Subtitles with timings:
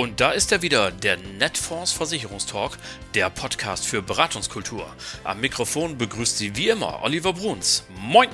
[0.00, 2.78] Und da ist er wieder, der Netfonds Versicherungstalk,
[3.12, 4.90] der Podcast für Beratungskultur.
[5.24, 7.84] Am Mikrofon begrüßt Sie wie immer Oliver Bruns.
[7.90, 8.30] Moin!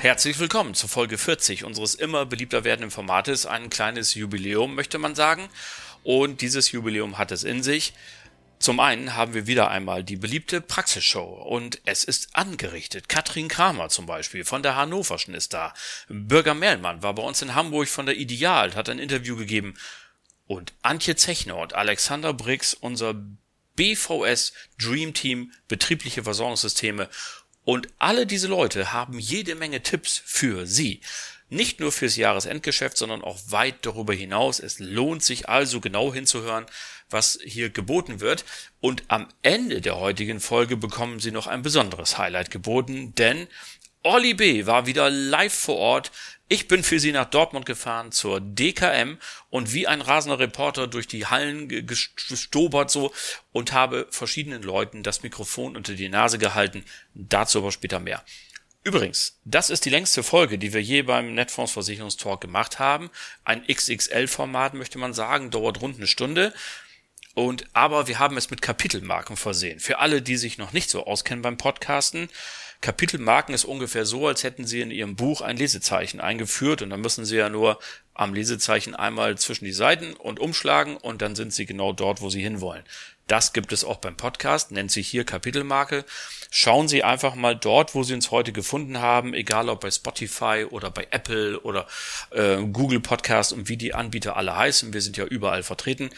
[0.00, 3.44] Herzlich willkommen zur Folge 40 unseres immer beliebter werdenden Formates.
[3.44, 5.50] Ein kleines Jubiläum, möchte man sagen.
[6.02, 7.92] Und dieses Jubiläum hat es in sich.
[8.58, 13.08] Zum einen haben wir wieder einmal die beliebte Praxisshow und es ist angerichtet.
[13.08, 15.74] Katrin Kramer zum Beispiel von der Hannoverschen ist da.
[16.08, 19.74] Bürger Mehlmann war bei uns in Hamburg von der Ideal, hat ein Interview gegeben.
[20.46, 23.14] Und Antje Zechner und Alexander Briggs, unser
[23.76, 27.08] BVS Dream Team betriebliche Versorgungssysteme.
[27.64, 31.00] Und alle diese Leute haben jede Menge Tipps für Sie.
[31.50, 34.58] Nicht nur fürs Jahresendgeschäft, sondern auch weit darüber hinaus.
[34.58, 36.66] Es lohnt sich also genau hinzuhören,
[37.10, 38.44] was hier geboten wird.
[38.80, 43.48] Und am Ende der heutigen Folge bekommen Sie noch ein besonderes Highlight geboten, denn
[44.02, 44.66] Olli B.
[44.66, 46.12] war wieder live vor Ort.
[46.50, 49.18] Ich bin für Sie nach Dortmund gefahren zur DKM
[49.50, 53.12] und wie ein rasender Reporter durch die Hallen gestobert so
[53.52, 56.84] und habe verschiedenen Leuten das Mikrofon unter die Nase gehalten.
[57.12, 58.24] Dazu aber später mehr.
[58.82, 63.10] Übrigens, das ist die längste Folge, die wir je beim Netfonds Versicherungstalk gemacht haben.
[63.44, 66.54] Ein XXL-Format möchte man sagen, dauert rund eine Stunde.
[67.34, 69.80] Und aber wir haben es mit Kapitelmarken versehen.
[69.80, 72.28] Für alle, die sich noch nicht so auskennen beim Podcasten,
[72.80, 77.00] Kapitelmarken ist ungefähr so, als hätten Sie in Ihrem Buch ein Lesezeichen eingeführt und dann
[77.00, 77.80] müssen Sie ja nur
[78.14, 82.30] am Lesezeichen einmal zwischen die Seiten und umschlagen und dann sind Sie genau dort, wo
[82.30, 82.84] Sie hinwollen.
[83.26, 86.04] Das gibt es auch beim Podcast, nennt sich hier Kapitelmarke.
[86.50, 90.64] Schauen Sie einfach mal dort, wo Sie uns heute gefunden haben, egal ob bei Spotify
[90.70, 91.86] oder bei Apple oder
[92.30, 94.92] äh, Google Podcast und wie die Anbieter alle heißen.
[94.92, 96.10] Wir sind ja überall vertreten.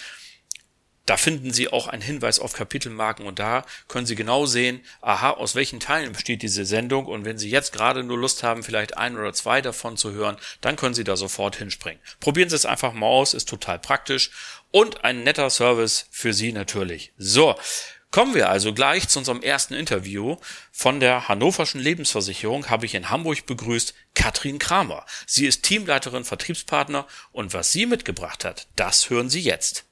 [1.06, 5.30] Da finden Sie auch einen Hinweis auf Kapitelmarken und da können Sie genau sehen, aha,
[5.30, 8.96] aus welchen Teilen besteht diese Sendung und wenn Sie jetzt gerade nur Lust haben, vielleicht
[8.96, 12.00] ein oder zwei davon zu hören, dann können Sie da sofort hinspringen.
[12.20, 14.30] Probieren Sie es einfach mal aus, ist total praktisch
[14.70, 17.12] und ein netter Service für Sie natürlich.
[17.16, 17.56] So.
[18.12, 20.36] Kommen wir also gleich zu unserem ersten Interview.
[20.72, 25.06] Von der Hannoverschen Lebensversicherung habe ich in Hamburg begrüßt Katrin Kramer.
[25.27, 29.84] Sie ist Teamleiterin Vertriebspartner und was sie mitgebracht hat, das hören Sie jetzt.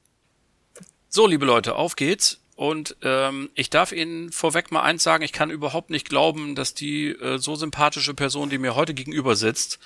[1.11, 2.37] So, liebe Leute, auf geht's.
[2.55, 6.75] Und ähm, ich darf Ihnen vorweg mal eins sagen, ich kann überhaupt nicht glauben, dass
[6.75, 9.79] die äh, so sympathische Person, die mir heute gegenüber sitzt,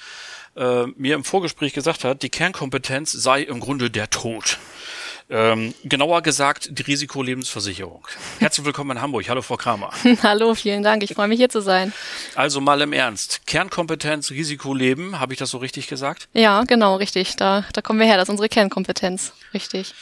[0.58, 4.58] äh, mir im Vorgespräch gesagt hat, die Kernkompetenz sei im Grunde der Tod.
[5.30, 8.06] Ähm, genauer gesagt, die Risikolebensversicherung.
[8.40, 9.30] Herzlich willkommen in Hamburg.
[9.30, 9.92] Hallo, Frau Kramer.
[10.24, 11.04] Hallo, vielen Dank.
[11.04, 11.94] Ich freue mich hier zu sein.
[12.36, 13.48] Also mal im Ernst.
[13.48, 16.28] Kernkompetenz, Risikoleben, habe ich das so richtig gesagt?
[16.34, 17.38] Ja, genau, richtig.
[17.38, 18.18] Da, da kommen wir her.
[18.18, 19.32] Das ist unsere Kernkompetenz.
[19.54, 19.94] Richtig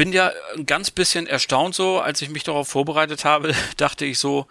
[0.00, 4.18] bin ja ein ganz bisschen erstaunt so, als ich mich darauf vorbereitet habe, dachte ich
[4.18, 4.46] so,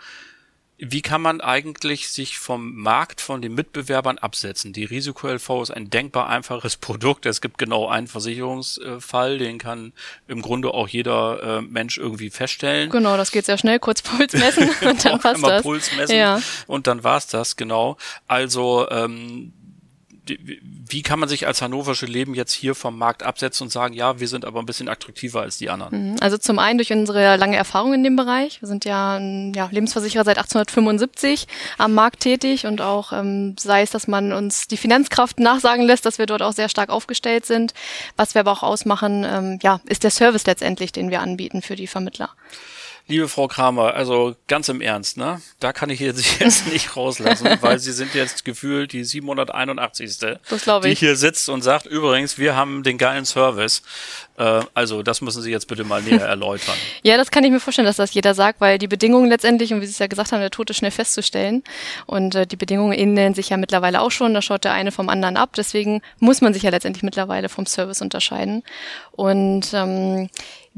[0.78, 4.74] wie kann man eigentlich sich vom Markt, von den Mitbewerbern absetzen?
[4.74, 7.26] Die Risiko-LV ist ein denkbar einfaches Produkt.
[7.26, 9.92] Es gibt genau einen Versicherungsfall, den kann
[10.28, 12.92] im Grunde auch jeder äh, Mensch irgendwie feststellen.
[12.92, 13.80] Genau, das geht sehr schnell.
[13.80, 15.64] Kurz Puls messen und dann passt das.
[15.64, 16.40] Puls messen ja.
[16.68, 17.98] und dann war's das, genau.
[18.28, 19.54] Also ähm,
[20.38, 24.20] wie kann man sich als hannoversche Leben jetzt hier vom Markt absetzen und sagen, ja,
[24.20, 26.12] wir sind aber ein bisschen attraktiver als die anderen?
[26.12, 26.16] Mhm.
[26.20, 28.62] Also zum einen durch unsere lange Erfahrung in dem Bereich.
[28.62, 31.48] Wir sind ja, ja Lebensversicherer seit 1875
[31.78, 36.06] am Markt tätig und auch ähm, sei es, dass man uns die Finanzkraft nachsagen lässt,
[36.06, 37.74] dass wir dort auch sehr stark aufgestellt sind.
[38.16, 41.76] Was wir aber auch ausmachen, ähm, ja, ist der Service letztendlich, den wir anbieten für
[41.76, 42.30] die Vermittler.
[43.10, 45.42] Liebe Frau Kramer, also ganz im Ernst, ne?
[45.60, 50.20] Da kann ich jetzt, jetzt nicht rauslassen, weil Sie sind jetzt gefühlt die 781.
[50.20, 50.82] Das ich.
[50.84, 53.82] die hier sitzt und sagt, übrigens, wir haben den geilen Service.
[54.38, 56.76] Äh, also das müssen Sie jetzt bitte mal näher erläutern.
[57.02, 59.82] ja, das kann ich mir vorstellen, dass das jeder sagt, weil die Bedingungen letztendlich, und
[59.82, 61.64] wie Sie es ja gesagt haben, der Tod ist schnell festzustellen.
[62.06, 64.36] Und äh, die Bedingungen ähneln sich ja mittlerweile auch schon.
[64.36, 65.54] Da schaut der eine vom anderen ab.
[65.58, 68.62] Deswegen muss man sich ja letztendlich mittlerweile vom Service unterscheiden.
[69.14, 70.30] Und ähm,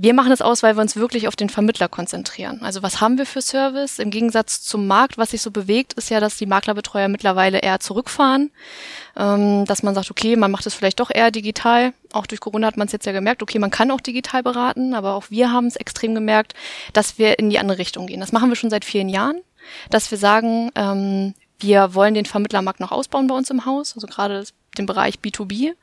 [0.04, 2.64] wir machen es aus, weil wir uns wirklich auf den Vermittler konzentrieren.
[2.64, 4.00] Also was haben wir für Service?
[4.00, 7.80] Im Gegensatz zum Markt, was sich so bewegt, ist ja, dass die Maklerbetreuer mittlerweile eher
[7.80, 8.50] zurückfahren,
[9.16, 11.94] ähm, dass man sagt, okay, man macht es vielleicht doch eher digital.
[12.14, 14.96] Auch durch Corona hat man es jetzt ja gemerkt, okay, man kann auch digital beraten,
[14.96, 16.56] aber auch wir haben es extrem gemerkt,
[16.94, 18.22] dass wir in die andere Richtung gehen.
[18.22, 19.40] Das machen wir schon seit vielen Jahren,
[19.92, 24.08] dass wir sagen, ähm, wir wollen den Vermittlermarkt noch ausbauen bei uns im Haus, also
[24.08, 24.46] gerade
[24.80, 25.74] den Bereich B2B,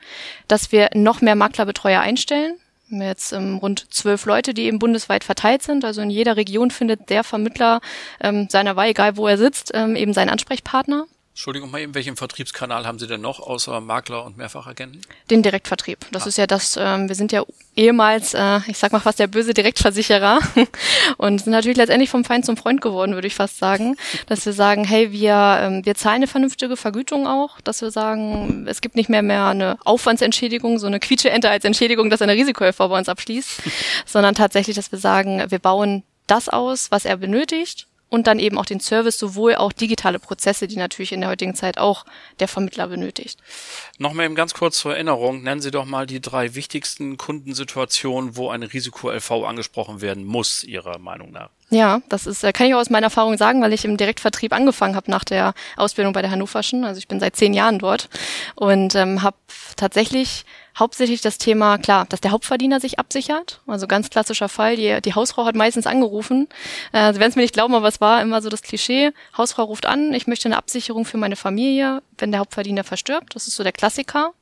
[0.48, 4.78] dass wir noch mehr Maklerbetreuer einstellen, wir haben jetzt ähm, rund zwölf Leute, die eben
[4.78, 5.84] bundesweit verteilt sind.
[5.84, 7.80] Also in jeder Region findet der Vermittler
[8.20, 11.06] ähm, seiner Wahl, egal wo er sitzt, ähm, eben seinen Ansprechpartner.
[11.38, 15.02] Entschuldigung mal eben, welchen Vertriebskanal haben Sie denn noch außer Makler und Mehrfachagenten?
[15.30, 16.04] Den Direktvertrieb.
[16.10, 16.26] Das ah.
[16.26, 17.44] ist ja das, ähm, wir sind ja
[17.76, 20.40] ehemals, äh, ich sag mal fast der böse Direktversicherer
[21.16, 23.96] und sind natürlich letztendlich vom Feind zum Freund geworden, würde ich fast sagen.
[24.26, 28.66] Dass wir sagen, hey, wir, ähm, wir zahlen eine vernünftige Vergütung auch, dass wir sagen,
[28.66, 32.36] es gibt nicht mehr mehr eine Aufwandsentschädigung, so eine Quietsche-Ente als Entschädigung, dass er eine
[32.36, 33.62] Risikohelfer bei uns abschließt,
[34.06, 38.58] sondern tatsächlich, dass wir sagen, wir bauen das aus, was er benötigt und dann eben
[38.58, 42.04] auch den Service, sowohl auch digitale Prozesse, die natürlich in der heutigen Zeit auch
[42.40, 43.38] der Vermittler benötigt.
[43.98, 48.50] Nochmal eben ganz kurz zur Erinnerung, nennen Sie doch mal die drei wichtigsten Kundensituationen, wo
[48.50, 51.50] eine Risiko-LV angesprochen werden muss, Ihrer Meinung nach.
[51.70, 54.54] Ja, das ist, äh, kann ich auch aus meiner Erfahrung sagen, weil ich im Direktvertrieb
[54.54, 56.84] angefangen habe nach der Ausbildung bei der Hannoverschen.
[56.84, 58.08] Also ich bin seit zehn Jahren dort
[58.54, 59.36] und ähm, habe
[59.76, 60.46] tatsächlich
[60.78, 63.60] hauptsächlich das Thema, klar, dass der Hauptverdiener sich absichert.
[63.66, 66.48] Also ganz klassischer Fall, die, die Hausfrau hat meistens angerufen.
[66.92, 69.12] Äh, Sie werden es mir nicht glauben, aber es war immer so das Klischee.
[69.36, 73.34] Hausfrau ruft an, ich möchte eine Absicherung für meine Familie, wenn der Hauptverdiener verstirbt.
[73.34, 74.32] Das ist so der Klassiker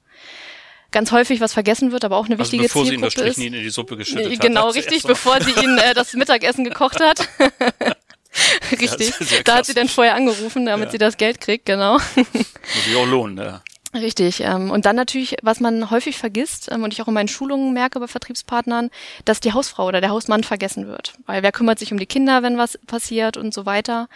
[0.90, 3.58] ganz häufig was vergessen wird, aber auch eine also wichtige bevor Zielgruppe sie ihn das
[3.58, 4.40] in die Suppe geschüttet hat.
[4.40, 7.28] Genau, richtig, bevor sie ihn äh, das Mittagessen gekocht hat.
[8.80, 9.12] richtig.
[9.44, 10.92] Da hat sie dann vorher angerufen, damit ja.
[10.92, 11.94] sie das Geld kriegt, genau.
[12.16, 13.62] Muss sich auch lohnen, ja.
[13.94, 14.40] Richtig.
[14.40, 17.72] Ähm, und dann natürlich, was man häufig vergisst ähm, und ich auch in meinen Schulungen
[17.72, 18.90] merke bei Vertriebspartnern,
[19.24, 21.14] dass die Hausfrau oder der Hausmann vergessen wird.
[21.24, 24.08] Weil wer kümmert sich um die Kinder, wenn was passiert und so weiter.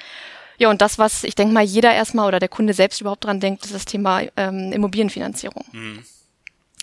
[0.58, 3.40] Ja, und das, was ich denke mal jeder erstmal oder der Kunde selbst überhaupt dran
[3.40, 5.64] denkt, ist das Thema ähm, Immobilienfinanzierung.
[5.72, 6.04] Mhm.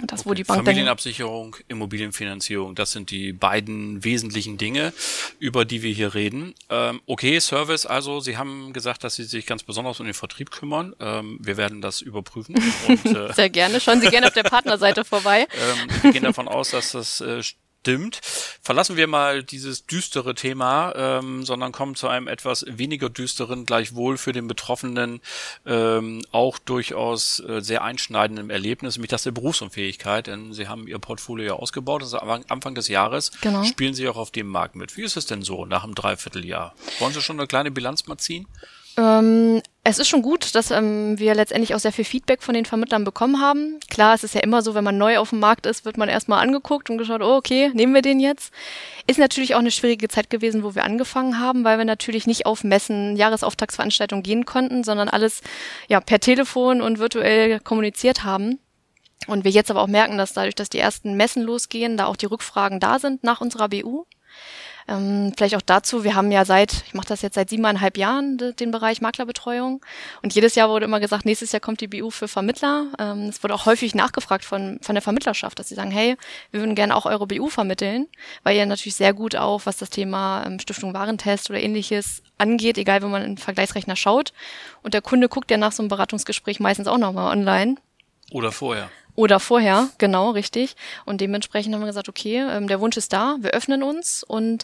[0.04, 0.30] Das, okay.
[0.30, 4.94] wo die Bank Familienabsicherung, Immobilienfinanzierung, das sind die beiden wesentlichen Dinge,
[5.40, 6.54] über die wir hier reden.
[6.70, 10.52] Ähm, okay, Service, also Sie haben gesagt, dass Sie sich ganz besonders um den Vertrieb
[10.52, 10.96] kümmern.
[11.00, 12.56] Ähm, wir werden das überprüfen.
[12.88, 13.80] Und, äh, Sehr gerne.
[13.80, 15.48] Schauen Sie gerne auf der Partnerseite vorbei.
[15.58, 17.42] Ähm, wir gehen davon aus, dass das äh,
[17.82, 18.20] stimmt.
[18.62, 24.18] Verlassen wir mal dieses düstere Thema, ähm, sondern kommen zu einem etwas weniger düsteren, gleichwohl
[24.18, 25.22] für den Betroffenen
[25.66, 30.28] ähm, auch durchaus äh, sehr einschneidenden Erlebnis, nämlich das der Berufsunfähigkeit.
[30.28, 32.20] Denn Sie haben Ihr Portfolio ja ausgebaut, das ist
[32.50, 33.32] Anfang des Jahres.
[33.40, 33.64] Genau.
[33.64, 34.98] Spielen Sie auch auf dem Markt mit.
[34.98, 36.76] Wie ist es denn so nach einem Dreivierteljahr?
[37.00, 38.48] Wollen Sie schon eine kleine Bilanz mal ziehen?
[38.98, 42.66] Ähm, es ist schon gut, dass ähm, wir letztendlich auch sehr viel Feedback von den
[42.66, 43.80] Vermittlern bekommen haben.
[43.90, 46.10] Klar, es ist ja immer so, wenn man neu auf dem Markt ist, wird man
[46.10, 48.52] erstmal angeguckt und geschaut, oh, okay, nehmen wir den jetzt.
[49.06, 52.46] Ist natürlich auch eine schwierige Zeit gewesen, wo wir angefangen haben, weil wir natürlich nicht
[52.46, 55.42] auf Messen, Jahresauftragsveranstaltungen gehen konnten, sondern alles
[55.88, 58.60] ja per Telefon und virtuell kommuniziert haben.
[59.28, 62.16] Und wir jetzt aber auch merken, dass dadurch, dass die ersten Messen losgehen, da auch
[62.16, 64.06] die Rückfragen da sind nach unserer BU.
[64.88, 68.38] Ähm, vielleicht auch dazu, wir haben ja seit, ich mache das jetzt seit siebeneinhalb Jahren,
[68.38, 69.86] den Bereich Maklerbetreuung.
[70.22, 72.88] Und jedes Jahr wurde immer gesagt, nächstes Jahr kommt die BU für Vermittler.
[72.98, 76.16] Ähm, es wurde auch häufig nachgefragt von, von der Vermittlerschaft, dass sie sagen, hey,
[76.52, 78.08] wir würden gerne auch eure BU vermitteln,
[78.44, 82.78] weil ihr natürlich sehr gut auch, was das Thema ähm, Stiftung Warentest oder ähnliches angeht,
[82.78, 84.32] egal wenn man in den Vergleichsrechner schaut.
[84.84, 87.76] Und der Kunde guckt ja nach so einem Beratungsgespräch meistens auch nochmal online.
[88.32, 88.90] Oder vorher.
[89.18, 90.76] Oder vorher, genau, richtig.
[91.04, 94.64] Und dementsprechend haben wir gesagt, okay, ähm, der Wunsch ist da, wir öffnen uns und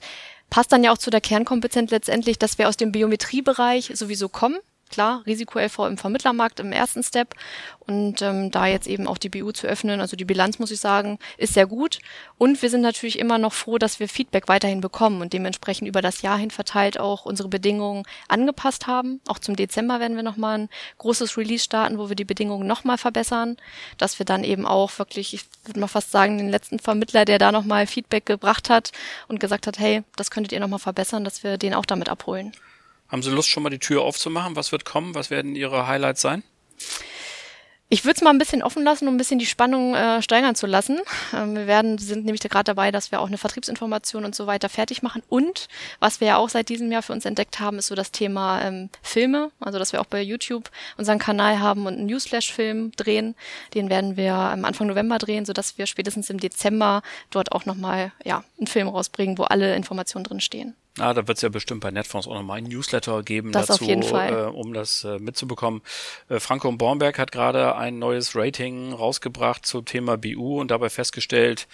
[0.51, 4.59] passt dann ja auch zu der Kernkompetenz letztendlich, dass wir aus dem Biometriebereich sowieso kommen
[4.93, 7.33] klar, Risiko-LV im Vermittlermarkt im ersten Step
[7.79, 10.79] und ähm, da jetzt eben auch die BU zu öffnen, also die Bilanz muss ich
[10.79, 11.97] sagen, ist sehr gut
[12.37, 16.03] und wir sind natürlich immer noch froh, dass wir Feedback weiterhin bekommen und dementsprechend über
[16.03, 19.19] das Jahr hin verteilt auch unsere Bedingungen angepasst haben.
[19.27, 20.69] Auch zum Dezember werden wir nochmal ein
[20.99, 23.57] großes Release starten, wo wir die Bedingungen nochmal verbessern,
[23.97, 27.39] dass wir dann eben auch wirklich, ich würde mal fast sagen, den letzten Vermittler, der
[27.39, 28.91] da nochmal Feedback gebracht hat
[29.27, 32.53] und gesagt hat, hey, das könntet ihr nochmal verbessern, dass wir den auch damit abholen.
[33.13, 34.55] Haben Sie Lust, schon mal die Tür aufzumachen?
[34.55, 35.13] Was wird kommen?
[35.13, 36.41] Was werden Ihre Highlights sein?
[37.87, 40.55] Ich würde es mal ein bisschen offen lassen, um ein bisschen die Spannung äh, steigern
[40.55, 40.99] zu lassen.
[41.31, 44.67] Ähm, wir werden, sind nämlich gerade dabei, dass wir auch eine Vertriebsinformation und so weiter
[44.67, 45.21] fertig machen.
[45.29, 45.67] Und
[45.99, 48.63] was wir ja auch seit diesem Jahr für uns entdeckt haben, ist so das Thema
[48.63, 49.51] ähm, Filme.
[49.59, 53.35] Also dass wir auch bei YouTube unseren Kanal haben und einen Newsflash-Film drehen.
[53.75, 58.11] Den werden wir am Anfang November drehen, sodass wir spätestens im Dezember dort auch nochmal
[58.25, 60.75] ja, einen Film rausbringen, wo alle Informationen drin stehen.
[60.99, 63.85] Ah, da wird es ja bestimmt bei Netfonds auch nochmal ein Newsletter geben das dazu,
[63.85, 65.81] äh, um das äh, mitzubekommen.
[66.29, 71.67] Äh, Franco Bornberg hat gerade ein neues Rating rausgebracht zum Thema BU und dabei festgestellt,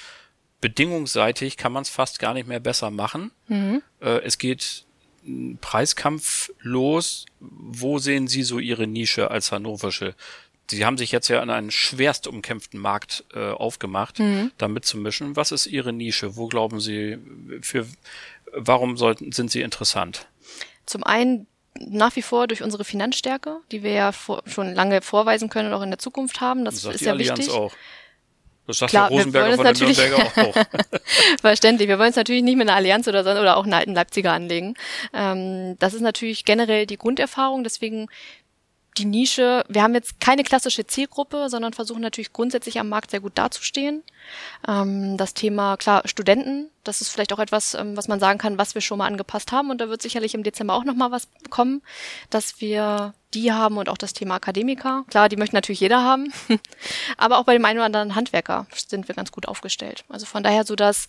[0.61, 3.31] bedingungsseitig kann man es fast gar nicht mehr besser machen.
[3.47, 3.81] Mhm.
[3.99, 4.85] Äh, es geht
[5.59, 7.25] Preiskampf los.
[7.39, 10.15] Wo sehen Sie so Ihre Nische als Hannoversche?
[10.69, 14.51] Sie haben sich jetzt ja in einen schwerst umkämpften Markt äh, aufgemacht, mhm.
[14.57, 15.35] da mitzumischen.
[15.35, 16.35] Was ist Ihre Nische?
[16.35, 17.17] Wo glauben Sie,
[17.61, 17.87] für
[18.53, 20.27] warum sollten, sind sie interessant?
[20.85, 21.47] Zum einen
[21.79, 25.73] nach wie vor durch unsere Finanzstärke, die wir ja vor, schon lange vorweisen können und
[25.75, 26.65] auch in der Zukunft haben.
[26.65, 27.53] Das, das ist ja Allianz wichtig.
[27.53, 27.73] Auch.
[28.67, 30.65] Das sagt Klar, der Rosenberger von der Nürnberger auch.
[31.41, 31.87] Verständlich.
[31.87, 34.31] Wir wollen es natürlich nicht mit einer Allianz oder so oder auch einen alten Leipziger
[34.31, 34.75] anlegen.
[35.13, 37.63] Ähm, das ist natürlich generell die Grunderfahrung.
[37.63, 38.09] Deswegen
[38.97, 43.19] die Nische, wir haben jetzt keine klassische Zielgruppe, sondern versuchen natürlich grundsätzlich am Markt sehr
[43.19, 44.03] gut dazustehen.
[44.67, 48.57] Ähm, das Thema, klar, Studenten, das ist vielleicht auch etwas, ähm, was man sagen kann,
[48.57, 49.69] was wir schon mal angepasst haben.
[49.69, 51.81] Und da wird sicherlich im Dezember auch nochmal was kommen,
[52.29, 55.05] dass wir die haben und auch das Thema Akademiker.
[55.09, 56.33] Klar, die möchten natürlich jeder haben.
[57.17, 60.03] Aber auch bei dem einen oder anderen Handwerker sind wir ganz gut aufgestellt.
[60.09, 61.07] Also von daher so das,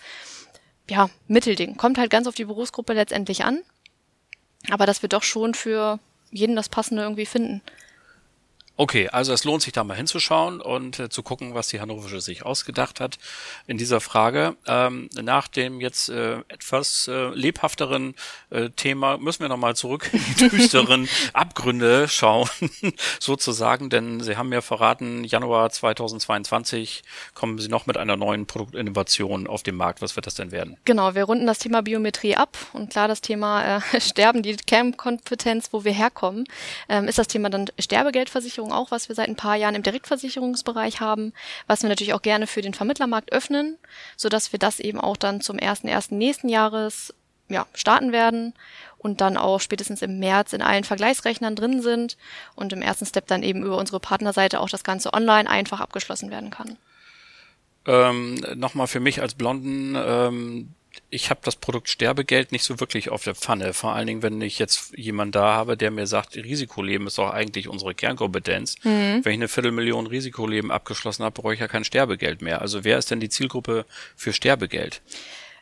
[0.89, 1.77] ja, Mittelding.
[1.77, 3.63] Kommt halt ganz auf die Berufsgruppe letztendlich an.
[4.71, 5.99] Aber dass wir doch schon für
[6.31, 7.63] jeden das Passende irgendwie finden.
[8.81, 12.23] Okay, also es lohnt sich da mal hinzuschauen und äh, zu gucken, was die Hannoversche
[12.23, 13.19] sich ausgedacht hat
[13.67, 14.57] in dieser Frage.
[14.67, 18.15] Ähm, nach dem jetzt äh, etwas äh, lebhafteren
[18.49, 22.49] äh, Thema müssen wir nochmal zurück in die düsteren Abgründe schauen,
[23.21, 27.03] sozusagen, denn Sie haben ja verraten, Januar 2022
[27.35, 30.01] kommen Sie noch mit einer neuen Produktinnovation auf den Markt.
[30.01, 30.79] Was wird das denn werden?
[30.87, 35.69] Genau, wir runden das Thema Biometrie ab und klar das Thema äh, Sterben, die Kernkompetenz,
[35.75, 36.47] wo wir herkommen,
[36.89, 39.83] ähm, ist das Thema dann Sterbegeldversicherung Versicherung auch, was wir seit ein paar Jahren im
[39.83, 41.33] Direktversicherungsbereich haben,
[41.67, 43.79] was wir natürlich auch gerne für den Vermittlermarkt öffnen,
[44.17, 47.15] so dass wir das eben auch dann zum ersten ersten nächsten Jahres
[47.49, 48.55] ja, starten werden
[48.99, 52.17] und dann auch spätestens im März in allen Vergleichsrechnern drin sind
[52.55, 56.31] und im ersten Step dann eben über unsere Partnerseite auch das Ganze online einfach abgeschlossen
[56.31, 56.77] werden kann.
[57.87, 60.75] Ähm, Nochmal für mich als Blonden, ähm,
[61.11, 63.73] ich habe das Produkt Sterbegeld nicht so wirklich auf der Pfanne.
[63.73, 67.31] Vor allen Dingen, wenn ich jetzt jemand da habe, der mir sagt, Risikoleben ist doch
[67.31, 68.77] eigentlich unsere Kernkompetenz.
[68.85, 69.25] Mhm.
[69.25, 72.61] Wenn ich eine Viertelmillion Risikoleben abgeschlossen habe, brauche ich ja kein Sterbegeld mehr.
[72.61, 75.03] Also wer ist denn die Zielgruppe für Sterbegeld?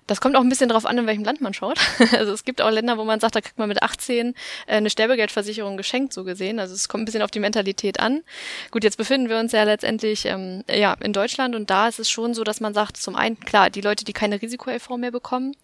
[0.08, 1.78] Das kommt auch ein bisschen darauf an, in welchem Land man schaut.
[2.18, 4.34] Also es gibt auch Länder, wo man sagt, da kriegt man mit 18
[4.66, 6.58] äh, eine Sterbegeldversicherung geschenkt, so gesehen.
[6.58, 8.22] Also es kommt ein bisschen auf die Mentalität an.
[8.70, 12.10] Gut, jetzt befinden wir uns ja letztendlich ähm, ja in Deutschland und da ist es
[12.10, 15.54] schon so, dass man sagt, zum einen klar, die Leute, die keine Risiko-LV mehr bekommen,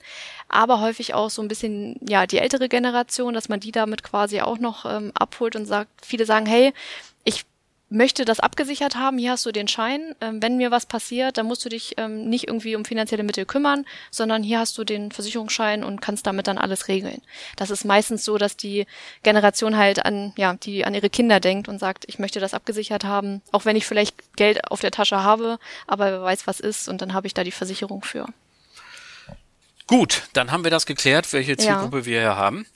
[0.48, 4.42] aber häufig auch so ein bisschen ja die ältere Generation, dass man die damit quasi
[4.42, 6.72] auch noch ähm, abholt und sagt, viele sagen, hey,
[7.90, 11.46] möchte das abgesichert haben, hier hast du den Schein, ähm, wenn mir was passiert, dann
[11.46, 15.12] musst du dich ähm, nicht irgendwie um finanzielle Mittel kümmern, sondern hier hast du den
[15.12, 17.20] Versicherungsschein und kannst damit dann alles regeln.
[17.56, 18.86] Das ist meistens so, dass die
[19.22, 23.04] Generation halt an, ja, die an ihre Kinder denkt und sagt, ich möchte das abgesichert
[23.04, 26.88] haben, auch wenn ich vielleicht Geld auf der Tasche habe, aber wer weiß, was ist
[26.88, 28.26] und dann habe ich da die Versicherung für.
[29.86, 32.06] Gut, dann haben wir das geklärt, welche Zielgruppe ja.
[32.06, 32.66] wir hier haben.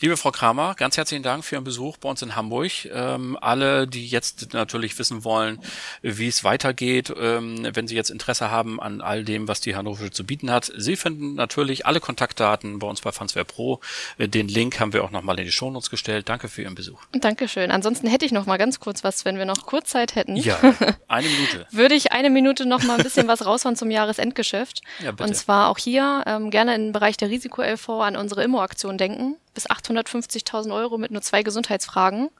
[0.00, 2.70] Liebe Frau Kramer, ganz herzlichen Dank für Ihren Besuch bei uns in Hamburg.
[2.92, 5.58] Ähm, alle, die jetzt natürlich wissen wollen,
[6.02, 10.12] wie es weitergeht, ähm, wenn Sie jetzt Interesse haben an all dem, was die Hannover
[10.12, 13.80] zu bieten hat, Sie finden natürlich alle Kontaktdaten bei uns bei Fansware Pro.
[14.18, 16.28] Den Link haben wir auch nochmal in die Shownotes gestellt.
[16.28, 17.00] Danke für Ihren Besuch.
[17.10, 17.72] Dankeschön.
[17.72, 20.36] Ansonsten hätte ich noch mal ganz kurz was, wenn wir noch kurz Zeit hätten.
[20.36, 20.60] Ja,
[21.08, 21.66] eine Minute.
[21.72, 24.80] Würde ich eine Minute noch mal ein bisschen was raushauen zum Jahresendgeschäft.
[25.02, 25.24] Ja, bitte.
[25.24, 29.68] Und zwar auch hier ähm, gerne im Bereich der Risiko-LV an unsere Immo-Aktion denken bis
[29.68, 32.30] 850.000 Euro mit nur zwei Gesundheitsfragen.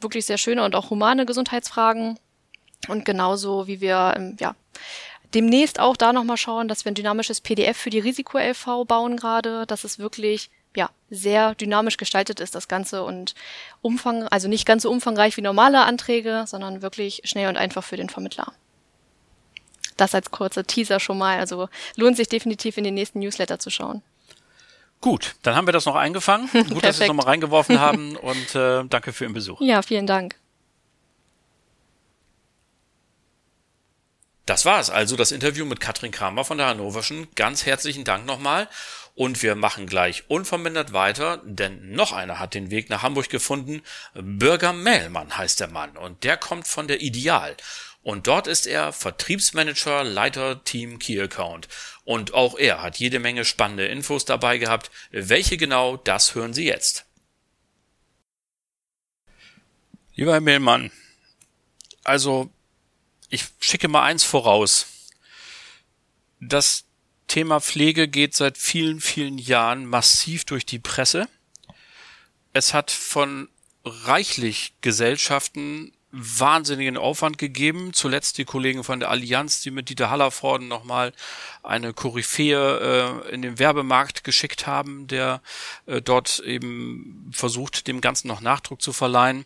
[0.00, 2.18] Wirklich sehr schöne und auch humane Gesundheitsfragen.
[2.88, 4.54] Und genauso wie wir, ähm, ja,
[5.34, 9.66] demnächst auch da nochmal schauen, dass wir ein dynamisches PDF für die Risiko-LV bauen gerade,
[9.66, 13.34] dass es wirklich ja, sehr dynamisch gestaltet ist, das Ganze und
[13.82, 17.96] Umfang, also nicht ganz so umfangreich wie normale Anträge, sondern wirklich schnell und einfach für
[17.96, 18.52] den Vermittler.
[19.96, 23.70] Das als kurzer Teaser schon mal, also lohnt sich definitiv in den nächsten Newsletter zu
[23.70, 24.02] schauen.
[25.00, 26.48] Gut, dann haben wir das noch eingefangen.
[26.52, 29.60] Gut, dass wir es nochmal reingeworfen haben und äh, danke für Ihren Besuch.
[29.60, 30.36] Ja, vielen Dank.
[34.46, 37.28] Das war es also, das Interview mit Katrin Kramer von der Hannoverschen.
[37.36, 38.68] Ganz herzlichen Dank nochmal.
[39.14, 43.82] Und wir machen gleich unvermindert weiter, denn noch einer hat den Weg nach Hamburg gefunden.
[44.14, 47.56] Bürger Mehlmann heißt der Mann und der kommt von der Ideal.
[48.02, 51.68] Und dort ist er Vertriebsmanager, Leiter Team Key Account.
[52.04, 54.90] Und auch er hat jede Menge spannende Infos dabei gehabt.
[55.10, 57.04] Welche genau, das hören Sie jetzt.
[60.14, 60.90] Lieber Herr Mehlmann,
[62.02, 62.50] also
[63.28, 64.86] ich schicke mal eins voraus.
[66.40, 66.84] Das
[67.28, 71.28] Thema Pflege geht seit vielen, vielen Jahren massiv durch die Presse.
[72.52, 73.48] Es hat von
[73.84, 77.92] reichlich Gesellschaften wahnsinnigen Aufwand gegeben.
[77.92, 81.12] Zuletzt die Kollegen von der Allianz, die mit Dieter Hallervorden nochmal
[81.62, 85.40] eine Koryphäe äh, in den Werbemarkt geschickt haben, der
[85.86, 89.44] äh, dort eben versucht, dem Ganzen noch Nachdruck zu verleihen.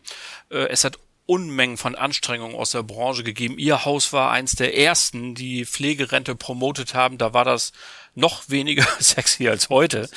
[0.49, 3.57] Äh, es hat Unmengen von Anstrengungen aus der Branche gegeben.
[3.57, 7.17] Ihr Haus war eins der ersten, die Pflegerente promotet haben.
[7.17, 7.71] Da war das
[8.13, 10.09] noch weniger sexy als heute.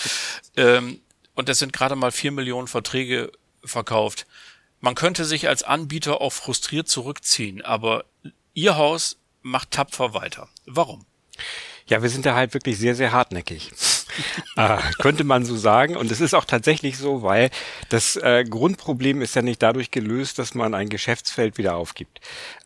[0.57, 1.01] Ähm,
[1.35, 3.33] und es sind gerade mal vier Millionen Verträge
[3.65, 4.27] verkauft.
[4.81, 8.05] Man könnte sich als Anbieter auch frustriert zurückziehen, aber
[8.55, 10.49] Ihr Haus macht tapfer weiter.
[10.67, 11.05] Warum?
[11.89, 13.73] Ja, wir sind da halt wirklich sehr, sehr hartnäckig.
[14.57, 15.97] äh, könnte man so sagen.
[15.97, 17.51] Und es ist auch tatsächlich so, weil
[17.89, 22.21] das äh, Grundproblem ist ja nicht dadurch gelöst, dass man ein Geschäftsfeld wieder aufgibt.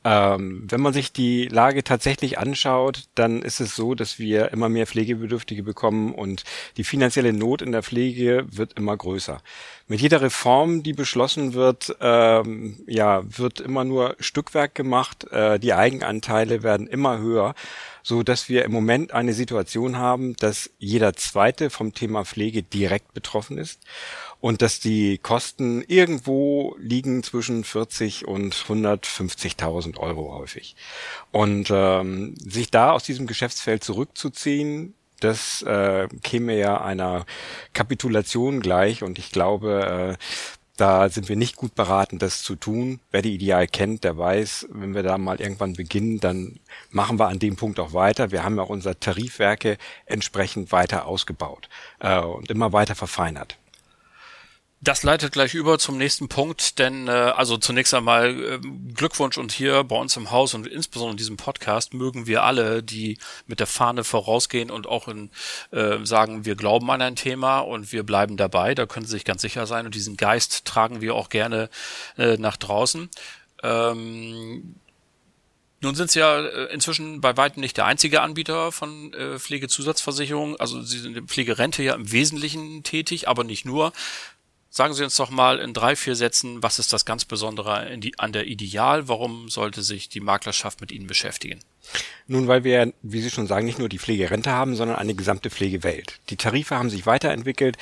[0.04, 4.68] Ähm, wenn man sich die Lage tatsächlich anschaut, dann ist es so, dass wir immer
[4.68, 6.42] mehr Pflegebedürftige bekommen und
[6.76, 9.40] die finanzielle Not in der Pflege wird immer größer.
[9.86, 15.30] Mit jeder Reform, die beschlossen wird, ähm, ja, wird immer nur Stückwerk gemacht.
[15.30, 17.54] Äh, die Eigenanteile werden immer höher
[18.02, 23.14] so dass wir im Moment eine Situation haben, dass jeder Zweite vom Thema Pflege direkt
[23.14, 23.80] betroffen ist
[24.40, 30.74] und dass die Kosten irgendwo liegen zwischen 40 und 150.000 Euro häufig.
[31.30, 37.24] Und ähm, sich da aus diesem Geschäftsfeld zurückzuziehen, das äh, käme ja einer
[37.72, 40.24] Kapitulation gleich und ich glaube, äh,
[40.76, 43.00] da sind wir nicht gut beraten, das zu tun.
[43.10, 46.58] Wer die Ideal kennt, der weiß, wenn wir da mal irgendwann beginnen, dann
[46.90, 48.30] machen wir an dem Punkt auch weiter.
[48.30, 49.76] Wir haben ja auch unsere Tarifwerke
[50.06, 51.68] entsprechend weiter ausgebaut
[52.00, 53.58] äh, und immer weiter verfeinert.
[54.84, 58.58] Das leitet gleich über zum nächsten Punkt, denn äh, also zunächst einmal äh,
[58.94, 62.82] Glückwunsch und hier bei uns im Haus und insbesondere in diesem Podcast mögen wir alle,
[62.82, 65.30] die mit der Fahne vorausgehen und auch in,
[65.70, 68.74] äh, sagen, wir glauben an ein Thema und wir bleiben dabei.
[68.74, 71.70] Da können Sie sich ganz sicher sein und diesen Geist tragen wir auch gerne
[72.18, 73.08] äh, nach draußen.
[73.62, 74.74] Ähm,
[75.80, 80.58] nun sind Sie ja äh, inzwischen bei weitem nicht der einzige Anbieter von äh, Pflegezusatzversicherungen.
[80.58, 83.92] Also Sie sind in Pflegerente ja im Wesentlichen tätig, aber nicht nur.
[84.74, 88.32] Sagen Sie uns doch mal in drei, vier Sätzen, was ist das ganz Besondere an
[88.32, 89.06] der Ideal?
[89.06, 91.60] Warum sollte sich die Maklerschaft mit Ihnen beschäftigen?
[92.26, 95.50] Nun, weil wir, wie Sie schon sagen, nicht nur die Pflegerente haben, sondern eine gesamte
[95.50, 96.20] Pflegewelt.
[96.30, 97.76] Die Tarife haben sich weiterentwickelt.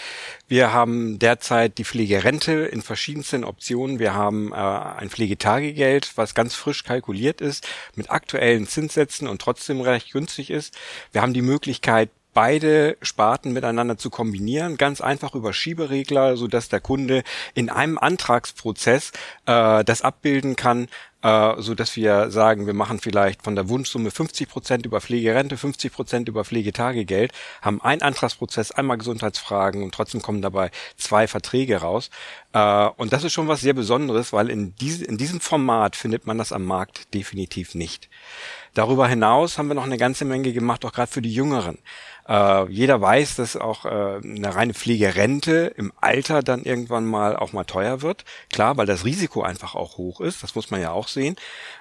[0.49, 4.01] Wir haben derzeit die Pflegerente in verschiedensten Optionen.
[4.01, 9.81] Wir haben äh, ein Pflegetagegeld, was ganz frisch kalkuliert ist, mit aktuellen Zinssätzen und trotzdem
[9.81, 10.77] recht günstig ist.
[11.13, 16.69] Wir haben die Möglichkeit, beide Sparten miteinander zu kombinieren, ganz einfach über Schieberegler, so dass
[16.69, 17.23] der Kunde
[17.55, 19.13] in einem Antragsprozess
[19.47, 20.89] äh, das abbilden kann,
[21.23, 25.57] äh, so dass wir sagen, wir machen vielleicht von der Wunschsumme 50 Prozent über Pflegerente,
[25.57, 31.79] 50 Prozent über Pflegetagegeld, haben einen Antragsprozess, einmal Gesundheitsfragen und trotzdem kommen dabei zwei Verträge
[31.79, 32.11] raus.
[32.53, 36.27] Äh, und das ist schon was sehr Besonderes, weil in, diese, in diesem Format findet
[36.27, 38.09] man das am Markt definitiv nicht.
[38.75, 41.79] Darüber hinaus haben wir noch eine ganze Menge gemacht, auch gerade für die Jüngeren.
[42.29, 43.89] Äh, jeder weiß, dass auch äh,
[44.23, 48.25] eine reine Pflegerente im Alter dann irgendwann mal auch mal teuer wird.
[48.53, 50.43] Klar, weil das Risiko einfach auch hoch ist.
[50.43, 51.37] Das muss man ja auch sehen.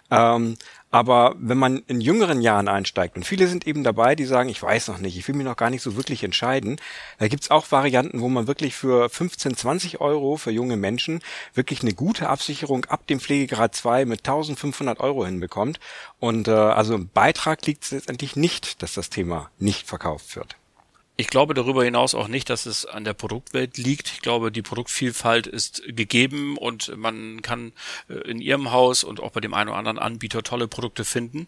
[0.09, 0.57] Ähm,
[0.91, 4.61] aber wenn man in jüngeren Jahren einsteigt, und viele sind eben dabei, die sagen, ich
[4.61, 6.81] weiß noch nicht, ich will mich noch gar nicht so wirklich entscheiden,
[7.19, 11.21] da gibt's auch Varianten, wo man wirklich für 15, 20 Euro für junge Menschen
[11.53, 15.79] wirklich eine gute Absicherung ab dem Pflegegrad 2 mit 1500 Euro hinbekommt.
[16.19, 20.58] Und äh, also im Beitrag liegt es letztendlich nicht, dass das Thema nicht verkauft wird.
[21.19, 24.07] Ich glaube darüber hinaus auch nicht, dass es an der Produktwelt liegt.
[24.07, 27.73] Ich glaube, die Produktvielfalt ist gegeben und man kann
[28.07, 31.47] äh, in Ihrem Haus und auch bei dem einen oder anderen Anbieter tolle Produkte finden.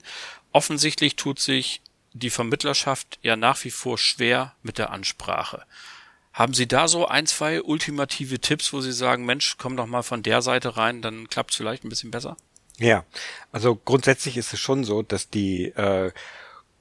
[0.51, 1.79] Offensichtlich tut sich
[2.11, 5.63] die Vermittlerschaft ja nach wie vor schwer mit der Ansprache.
[6.33, 10.03] Haben Sie da so ein, zwei ultimative Tipps, wo Sie sagen, Mensch, komm doch mal
[10.03, 12.35] von der Seite rein, dann klappt es vielleicht ein bisschen besser?
[12.77, 13.05] Ja,
[13.53, 16.11] also grundsätzlich ist es schon so, dass die äh,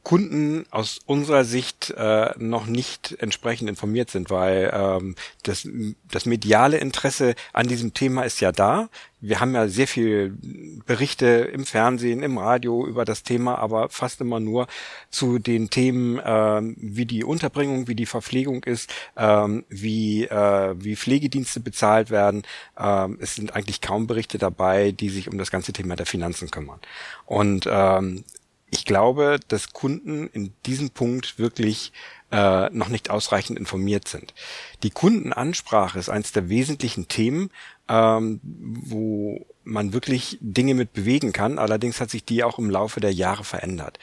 [0.02, 5.68] Kunden aus unserer Sicht äh, noch nicht entsprechend informiert sind, weil ähm, das,
[6.10, 8.88] das mediale Interesse an diesem Thema ist ja da.
[9.20, 10.34] Wir haben ja sehr viel
[10.86, 14.66] Berichte im Fernsehen, im Radio über das Thema, aber fast immer nur
[15.10, 20.96] zu den Themen, äh, wie die Unterbringung, wie die Verpflegung ist, ähm, wie, äh, wie
[20.96, 22.42] Pflegedienste bezahlt werden.
[22.78, 26.50] Ähm, es sind eigentlich kaum Berichte dabei, die sich um das ganze Thema der Finanzen
[26.50, 26.80] kümmern.
[27.26, 28.24] Und ähm,
[28.70, 31.92] ich glaube, dass Kunden in diesem Punkt wirklich
[32.30, 34.34] äh, noch nicht ausreichend informiert sind.
[34.82, 37.50] Die Kundenansprache ist eines der wesentlichen Themen,
[37.88, 41.58] ähm, wo man wirklich Dinge mit bewegen kann.
[41.58, 43.98] Allerdings hat sich die auch im Laufe der Jahre verändert.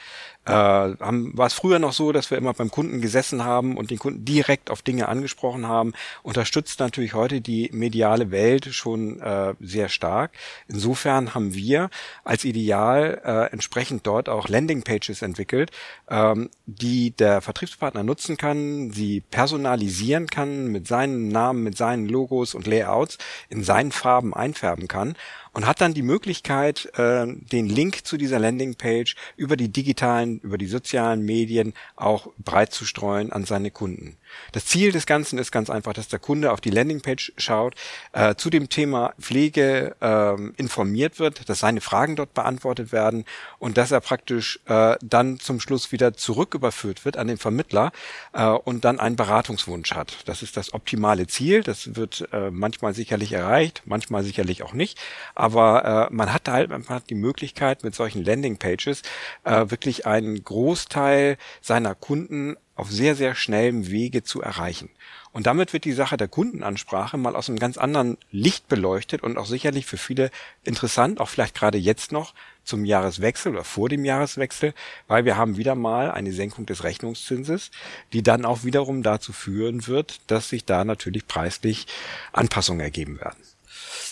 [0.48, 3.92] Äh, haben, war es früher noch so, dass wir immer beim Kunden gesessen haben und
[3.92, 5.94] den Kunden direkt auf Dinge angesprochen haben.
[6.24, 10.32] Unterstützt natürlich heute die mediale Welt schon äh, sehr stark.
[10.70, 11.90] Insofern haben wir
[12.24, 15.72] als Ideal äh, entsprechend dort auch Landingpages entwickelt,
[16.10, 22.56] ähm, die der Vertriebspartner nutzen kann, sie personalisieren kann mit seinen Namen, mit seinen Logos
[22.56, 23.18] und Layouts
[23.50, 25.16] in seinen Farben einfärben kann
[25.58, 30.60] und hat dann die Möglichkeit, äh, den Link zu dieser Landingpage über die digitalen, über
[30.60, 34.18] die sozialen Medien auch breit zu streuen an seine Kunden.
[34.52, 37.76] Das Ziel des Ganzen ist ganz einfach, dass der Kunde auf die Landingpage schaut,
[38.14, 43.26] äh, zu dem Thema Pflege äh, informiert wird, dass seine Fragen dort beantwortet werden
[43.60, 47.92] und dass er praktisch äh, dann zum Schluss wieder zurück überführt wird an den Vermittler
[48.34, 50.18] äh, und dann einen Beratungswunsch hat.
[50.26, 51.64] Das ist das optimale Ziel.
[51.64, 55.00] Das wird äh, manchmal sicherlich erreicht, manchmal sicherlich auch nicht.
[55.36, 59.02] Aber äh, man hat halt hat die Möglichkeit, mit solchen Landingpages
[59.44, 64.90] wirklich einen Großteil seiner Kunden auf sehr, sehr schnellem Wege zu erreichen.
[65.34, 69.38] Und damit wird die Sache der Kundenansprache mal aus einem ganz anderen Licht beleuchtet und
[69.38, 70.32] auch sicherlich für viele
[70.64, 74.74] interessant, auch vielleicht gerade jetzt noch zum Jahreswechsel oder vor dem Jahreswechsel,
[75.08, 77.72] weil wir haben wieder mal eine Senkung des Rechnungszinses,
[78.14, 81.88] die dann auch wiederum dazu führen wird, dass sich da natürlich preislich
[82.34, 83.38] Anpassungen ergeben werden.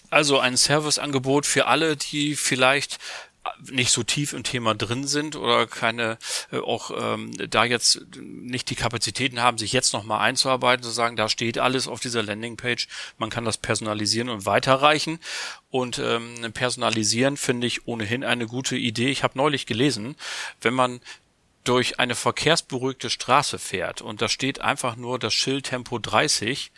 [0.09, 2.99] Also ein Serviceangebot für alle, die vielleicht
[3.71, 6.17] nicht so tief im Thema drin sind oder keine
[6.51, 10.89] äh, auch ähm, da jetzt nicht die Kapazitäten haben, sich jetzt noch mal einzuarbeiten, zu
[10.89, 15.19] sagen, da steht alles auf dieser Landingpage, man kann das personalisieren und weiterreichen
[15.69, 19.09] und ähm, personalisieren finde ich ohnehin eine gute Idee.
[19.09, 20.15] Ich habe neulich gelesen,
[20.61, 21.01] wenn man
[21.63, 26.71] durch eine verkehrsberuhigte Straße fährt und da steht einfach nur das Schild Tempo 30,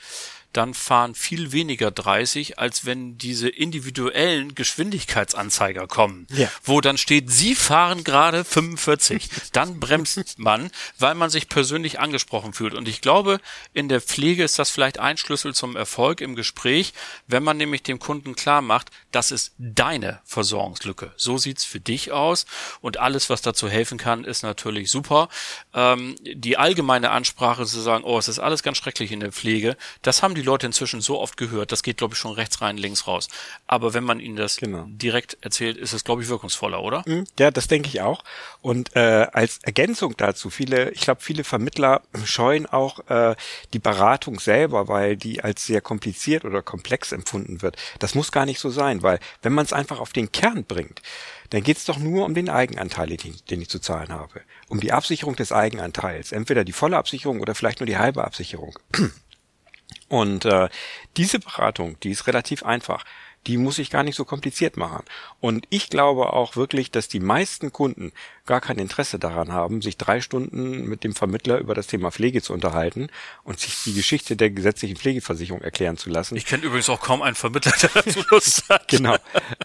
[0.54, 6.50] dann fahren viel weniger 30, als wenn diese individuellen Geschwindigkeitsanzeiger kommen, ja.
[6.64, 9.30] wo dann steht, Sie fahren gerade 45.
[9.54, 12.74] Dann bremst man, weil man sich persönlich angesprochen fühlt.
[12.74, 13.40] Und ich glaube,
[13.74, 16.94] in der Pflege ist das vielleicht ein Schlüssel zum Erfolg im Gespräch,
[17.28, 21.12] wenn man nämlich dem Kunden klar macht, das ist deine Versorgungslücke.
[21.18, 22.46] So sieht's für dich aus.
[22.82, 25.30] Und alles, was dazu helfen kann, ist natürlich super.
[25.74, 29.78] Ähm, die allgemeine Ansprache zu sagen, oh, es ist alles ganz schrecklich in der Pflege,
[30.02, 32.78] das haben die Leute inzwischen so oft gehört, das geht, glaube ich, schon rechts rein,
[32.78, 33.28] links raus.
[33.65, 34.86] Aber wenn man ihnen das genau.
[34.88, 37.04] direkt erzählt, ist es, glaube ich, wirkungsvoller, oder?
[37.06, 37.26] Mhm.
[37.39, 38.23] Ja, das denke ich auch.
[38.62, 43.36] Und äh, als Ergänzung dazu, viele, ich glaube, viele Vermittler scheuen auch äh,
[43.73, 47.78] die Beratung selber, weil die als sehr kompliziert oder komplex empfunden wird.
[48.00, 51.02] Das muss gar nicht so sein, weil wenn man es einfach auf den Kern bringt,
[51.50, 54.41] dann geht es doch nur um den Eigenanteil, den, den ich zu zahlen habe.
[54.67, 56.32] Um die Absicherung des Eigenanteils.
[56.32, 58.78] Entweder die volle Absicherung oder vielleicht nur die halbe Absicherung.
[60.10, 60.70] Und äh,
[61.17, 63.04] diese Beratung, die ist relativ einfach.
[63.46, 65.06] Die muss ich gar nicht so kompliziert machen.
[65.39, 68.12] Und ich glaube auch wirklich, dass die meisten Kunden
[68.46, 72.41] gar kein Interesse daran haben, sich drei Stunden mit dem Vermittler über das Thema Pflege
[72.41, 73.08] zu unterhalten
[73.43, 76.36] und sich die Geschichte der gesetzlichen Pflegeversicherung erklären zu lassen.
[76.36, 78.88] Ich kenne übrigens auch kaum einen Vermittler, der dazu Lust hat.
[78.89, 79.15] genau.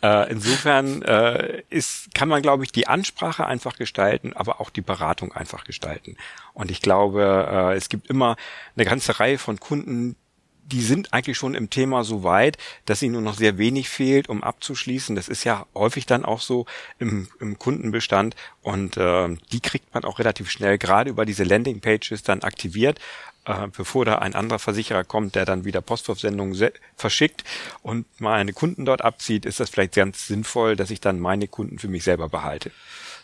[0.02, 4.82] Äh, insofern äh, ist, kann man, glaube ich, die Ansprache einfach gestalten, aber auch die
[4.82, 6.16] Beratung einfach gestalten.
[6.54, 8.36] Und ich glaube, äh, es gibt immer
[8.76, 10.16] eine ganze Reihe von Kunden,
[10.64, 14.28] die sind eigentlich schon im Thema so weit, dass ihnen nur noch sehr wenig fehlt,
[14.28, 15.16] um abzuschließen.
[15.16, 16.66] Das ist ja häufig dann auch so
[16.98, 22.22] im, im Kundenbestand und äh, die kriegt man auch relativ schnell gerade über diese Landingpages
[22.22, 23.00] dann aktiviert,
[23.44, 27.44] äh, bevor da ein anderer Versicherer kommt, der dann wieder Postwurfsendungen verschickt
[27.82, 31.78] und meine Kunden dort abzieht, ist das vielleicht ganz sinnvoll, dass ich dann meine Kunden
[31.78, 32.70] für mich selber behalte.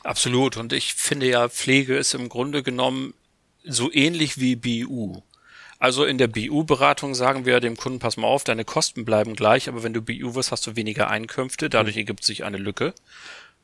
[0.03, 0.57] Absolut.
[0.57, 3.14] Und ich finde ja, Pflege ist im Grunde genommen
[3.64, 5.22] so ähnlich wie BU.
[5.78, 9.68] Also in der BU-Beratung sagen wir dem Kunden, pass mal auf, deine Kosten bleiben gleich,
[9.68, 12.00] aber wenn du BU wirst, hast du weniger Einkünfte, dadurch mhm.
[12.00, 12.94] ergibt sich eine Lücke.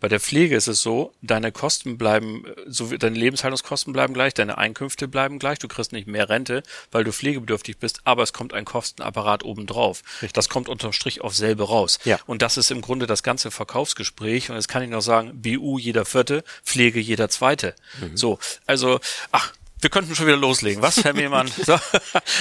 [0.00, 4.58] Bei der Pflege ist es so, deine Kosten bleiben, so deine Lebenshaltungskosten bleiben gleich, deine
[4.58, 8.52] Einkünfte bleiben gleich, du kriegst nicht mehr Rente, weil du pflegebedürftig bist, aber es kommt
[8.52, 10.02] ein Kostenapparat obendrauf.
[10.34, 12.00] Das kommt unterm Strich auf selbe raus.
[12.04, 12.18] Ja.
[12.26, 14.50] Und das ist im Grunde das ganze Verkaufsgespräch.
[14.50, 17.74] Und jetzt kann ich noch sagen, BU jeder vierte, Pflege jeder zweite.
[18.00, 18.16] Mhm.
[18.16, 19.00] So, also,
[19.32, 19.52] ach,
[19.84, 21.46] wir könnten schon wieder loslegen, was, Herr Mehlmann?
[21.62, 21.78] so.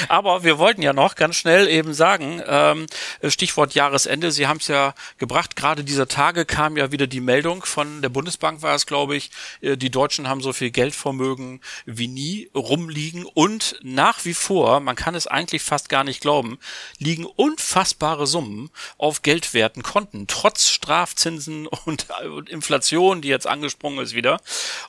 [0.08, 2.88] Aber wir wollten ja noch ganz schnell eben sagen, ähm,
[3.27, 7.65] Stichwort Jahresende, Sie haben es ja gebracht, gerade dieser Tage kam ja wieder die Meldung
[7.65, 9.29] von der Bundesbank, war es, glaube ich,
[9.62, 14.95] äh, die Deutschen haben so viel Geldvermögen wie nie rumliegen und nach wie vor, man
[14.95, 16.58] kann es eigentlich fast gar nicht glauben,
[16.97, 24.15] liegen unfassbare Summen auf geldwerten Konten, trotz Strafzinsen und, und Inflation, die jetzt angesprungen ist
[24.15, 24.39] wieder.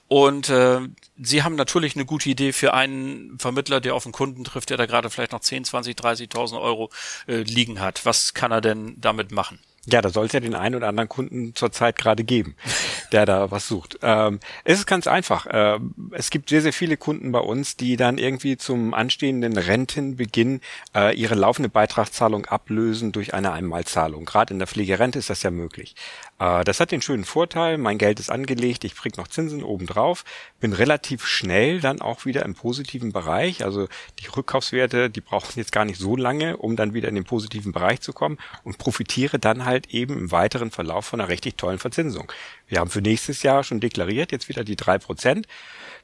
[0.07, 0.81] Und äh,
[1.17, 4.77] Sie haben natürlich eine gute Idee für einen Vermittler, der auf einen Kunden trifft, der
[4.77, 6.91] da gerade vielleicht noch 10, 20, 30.000 Euro
[7.29, 8.05] äh, liegen hat.
[8.05, 9.61] Was kann er denn damit machen?
[9.87, 12.57] Ja, da soll es ja den einen oder anderen Kunden zurzeit gerade geben.
[13.15, 13.99] der da was sucht.
[14.03, 15.47] Ähm, es ist ganz einfach.
[15.51, 20.61] Ähm, es gibt sehr, sehr viele Kunden bei uns, die dann irgendwie zum anstehenden Rentenbeginn
[20.97, 24.25] äh, ihre laufende Beitragszahlung ablösen durch eine Einmalzahlung.
[24.25, 25.95] Gerade in der Pflegerente ist das ja möglich.
[26.39, 30.25] Äh, das hat den schönen Vorteil, mein Geld ist angelegt, ich krieg noch Zinsen obendrauf,
[30.61, 33.65] bin relativ schnell dann auch wieder im positiven Bereich.
[33.65, 37.25] Also die Rückkaufswerte, die brauchen jetzt gar nicht so lange, um dann wieder in den
[37.25, 41.57] positiven Bereich zu kommen und profitiere dann halt eben im weiteren Verlauf von einer richtig
[41.57, 42.31] tollen Verzinsung.
[42.69, 45.47] Wir haben für nächstes Jahr schon deklariert, jetzt wieder die drei Prozent.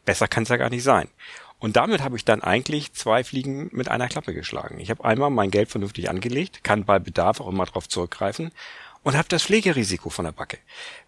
[0.05, 1.09] Besser kann es ja gar nicht sein.
[1.59, 4.81] Und damit habe ich dann eigentlich zwei Fliegen mit einer Klappe geschlagen.
[4.81, 8.51] Ich habe einmal mein Geld vernünftig angelegt, kann bei Bedarf auch immer darauf zurückgreifen
[9.03, 10.59] und habe das Pflegerisiko von der Backe.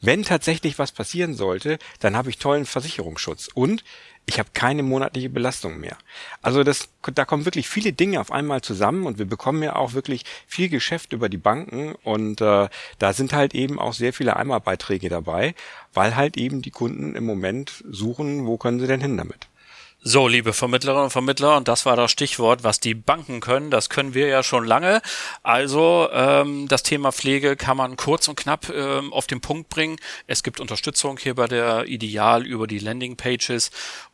[0.01, 3.85] Wenn tatsächlich was passieren sollte, dann habe ich tollen Versicherungsschutz und
[4.27, 5.97] ich habe keine monatliche Belastung mehr.
[6.43, 9.95] Also das, da kommen wirklich viele Dinge auf einmal zusammen und wir bekommen ja auch
[9.95, 14.37] wirklich viel Geschäft über die Banken und äh, da sind halt eben auch sehr viele
[14.37, 15.55] Einmalbeiträge dabei,
[15.93, 19.49] weil halt eben die Kunden im Moment suchen, wo können sie denn hin damit.
[20.05, 23.89] So, liebe Vermittlerinnen und Vermittler, und das war das Stichwort, was die Banken können, das
[23.89, 25.01] können wir ja schon lange.
[25.45, 29.99] Also ähm, das Thema Pflege kann man kurz und knapp ähm, auf den Punkt bringen.
[30.27, 33.71] Es gibt Unterstützung hier bei der Ideal über die Landingpages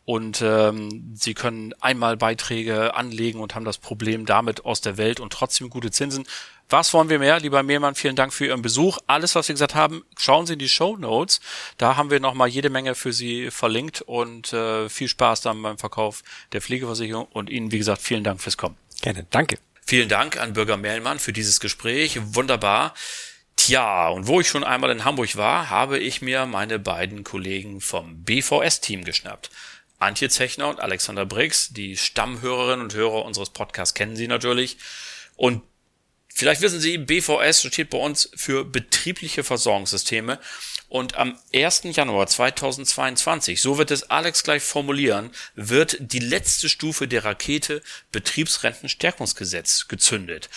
[0.08, 5.20] und ähm, Sie können einmal Beiträge anlegen und haben das Problem damit aus der Welt
[5.20, 6.24] und trotzdem gute Zinsen.
[6.70, 7.38] Was wollen wir mehr?
[7.40, 8.96] Lieber Mehlmann, vielen Dank für Ihren Besuch.
[9.06, 11.42] Alles, was wir gesagt haben, schauen Sie in die Show Notes.
[11.76, 15.76] Da haben wir nochmal jede Menge für Sie verlinkt und äh, viel Spaß dann beim
[15.76, 18.76] Verkauf der Pflegeversicherung und Ihnen, wie gesagt, vielen Dank fürs Kommen.
[19.02, 19.58] Gerne, danke.
[19.84, 22.18] Vielen Dank an Bürger Mehlmann für dieses Gespräch.
[22.34, 22.94] Wunderbar.
[23.56, 27.82] Tja, und wo ich schon einmal in Hamburg war, habe ich mir meine beiden Kollegen
[27.82, 29.50] vom BVS-Team geschnappt.
[29.98, 34.78] Antje Zechner und Alexander Briggs, die Stammhörerinnen und Hörer unseres Podcasts kennen Sie natürlich.
[35.37, 35.62] Und
[36.38, 40.38] Vielleicht wissen Sie, BVS steht bei uns für betriebliche Versorgungssysteme
[40.88, 41.82] und am 1.
[41.90, 47.82] Januar 2022, so wird es Alex gleich formulieren, wird die letzte Stufe der Rakete
[48.12, 50.48] Betriebsrentenstärkungsgesetz gezündet.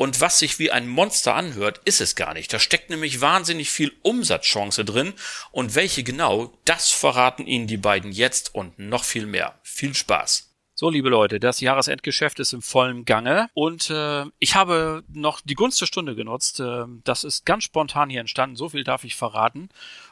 [0.00, 2.50] Und was sich wie ein Monster anhört, ist es gar nicht.
[2.54, 5.12] Da steckt nämlich wahnsinnig viel Umsatzchance drin.
[5.52, 9.60] Und welche genau, das verraten Ihnen die beiden jetzt und noch viel mehr.
[9.62, 10.54] Viel Spaß!
[10.74, 15.52] So, liebe Leute, das Jahresendgeschäft ist im vollen Gange und äh, ich habe noch die
[15.52, 16.60] Gunst der Stunde genutzt.
[16.60, 19.68] Äh, das ist ganz spontan hier entstanden, so viel darf ich verraten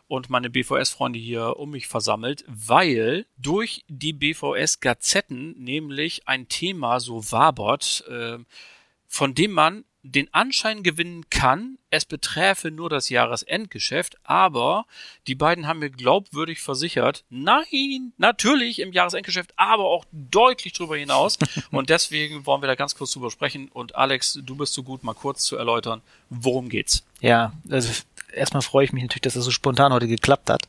[0.07, 7.33] und meine BVS-Freunde hier um mich versammelt, weil durch die BVS-Gazetten nämlich ein Thema so
[7.33, 8.37] wabert, äh,
[9.09, 14.87] von dem man den Anschein gewinnen kann, es beträfe nur das Jahresendgeschäft, aber
[15.27, 21.39] die beiden haben mir glaubwürdig versichert, nein, natürlich im Jahresendgeschäft, aber auch deutlich darüber hinaus.
[21.71, 23.69] Und deswegen wollen wir da ganz kurz drüber sprechen.
[23.69, 27.05] Und Alex, du bist so gut, mal kurz zu erläutern, worum geht's?
[27.21, 27.91] Ja, also
[28.33, 30.69] erstmal freue ich mich natürlich, dass das so spontan heute geklappt hat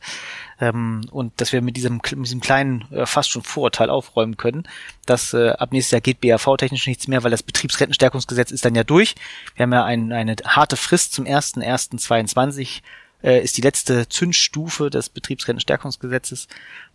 [0.60, 4.68] ähm, und dass wir mit diesem, mit diesem kleinen, äh, fast schon Vorurteil aufräumen können,
[5.06, 8.84] dass äh, ab nächstes Jahr geht BAV-technisch nichts mehr, weil das Betriebsrentenstärkungsgesetz ist dann ja
[8.84, 9.16] durch.
[9.56, 12.82] Wir haben ja ein, eine harte Frist zum 1.1.22
[13.24, 16.48] äh, ist die letzte Zündstufe des Betriebsrentenstärkungsgesetzes,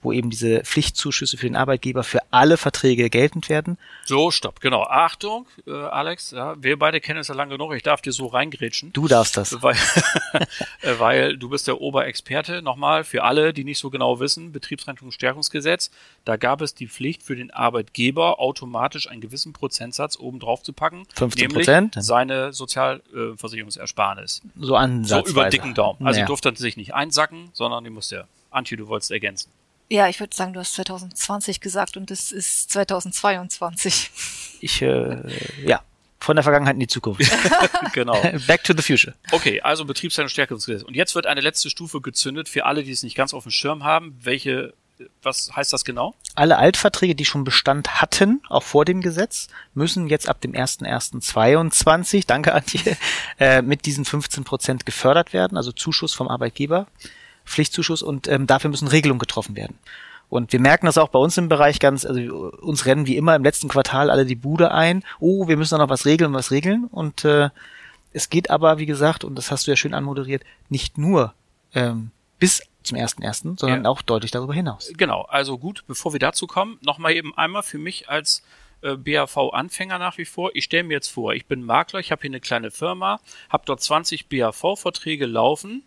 [0.05, 3.79] wo eben diese Pflichtzuschüsse für den Arbeitgeber für alle Verträge geltend werden.
[4.05, 4.83] So, stopp, genau.
[4.85, 8.27] Achtung, äh, Alex, ja, wir beide kennen es ja lange genug, ich darf dir so
[8.27, 8.93] reingrätschen.
[8.93, 9.63] Du darfst das.
[9.63, 9.75] Weil,
[10.83, 12.63] äh, weil du bist der Oberexperte.
[12.63, 15.91] Nochmal, für alle, die nicht so genau wissen, Betriebsrentenstärkungsgesetz,
[16.25, 20.73] da gab es die Pflicht für den Arbeitgeber, automatisch einen gewissen Prozentsatz oben drauf zu
[20.73, 21.05] packen.
[21.15, 21.97] 15 Prozent?
[21.99, 24.43] Seine Sozialversicherungsersparnis.
[24.59, 25.25] So ansatzweise.
[25.27, 26.07] So über dicken Daumen.
[26.07, 26.27] Also ja.
[26.27, 29.51] durfte sich nicht einsacken, sondern die musste, Antje, du wolltest ergänzen.
[29.91, 34.11] Ja, ich würde sagen, du hast 2020 gesagt und es ist 2022.
[34.61, 35.19] Ich, äh,
[35.65, 35.83] ja,
[36.25, 37.21] von der Vergangenheit in die Zukunft.
[37.93, 38.21] genau.
[38.47, 39.15] Back to the future.
[39.31, 40.83] Okay, also Betriebsstärkungsgesetz.
[40.83, 43.53] Und jetzt wird eine letzte Stufe gezündet für alle, die es nicht ganz auf dem
[43.53, 44.19] Schirm haben.
[44.23, 44.73] Welche,
[45.23, 46.15] was heißt das genau?
[46.35, 52.27] Alle Altverträge, die schon Bestand hatten, auch vor dem Gesetz, müssen jetzt ab dem 1.1.22,
[52.27, 52.97] danke Antje,
[53.39, 56.87] äh, mit diesen 15 Prozent gefördert werden, also Zuschuss vom Arbeitgeber.
[57.45, 59.79] Pflichtzuschuss und ähm, dafür müssen Regelungen getroffen werden.
[60.29, 62.21] Und wir merken das auch bei uns im Bereich ganz, also
[62.61, 65.05] uns rennen wie immer im letzten Quartal alle die Bude ein.
[65.21, 66.87] Oh, wir müssen da noch was regeln, was regeln.
[66.91, 67.51] Und äh,
[68.13, 71.35] es geht aber, wie gesagt, und das hast du ja schön anmoderiert, nicht nur
[71.75, 73.91] ähm, bis zum ersten ersten, sondern ja.
[73.91, 74.93] auch deutlich darüber hinaus.
[74.97, 75.23] Genau.
[75.23, 78.43] Also gut, bevor wir dazu kommen, nochmal eben einmal für mich als
[78.83, 80.51] äh, BAV-Anfänger nach wie vor.
[80.55, 83.65] Ich stelle mir jetzt vor, ich bin Makler, ich habe hier eine kleine Firma, habe
[83.67, 85.85] dort 20 BAV-Verträge laufen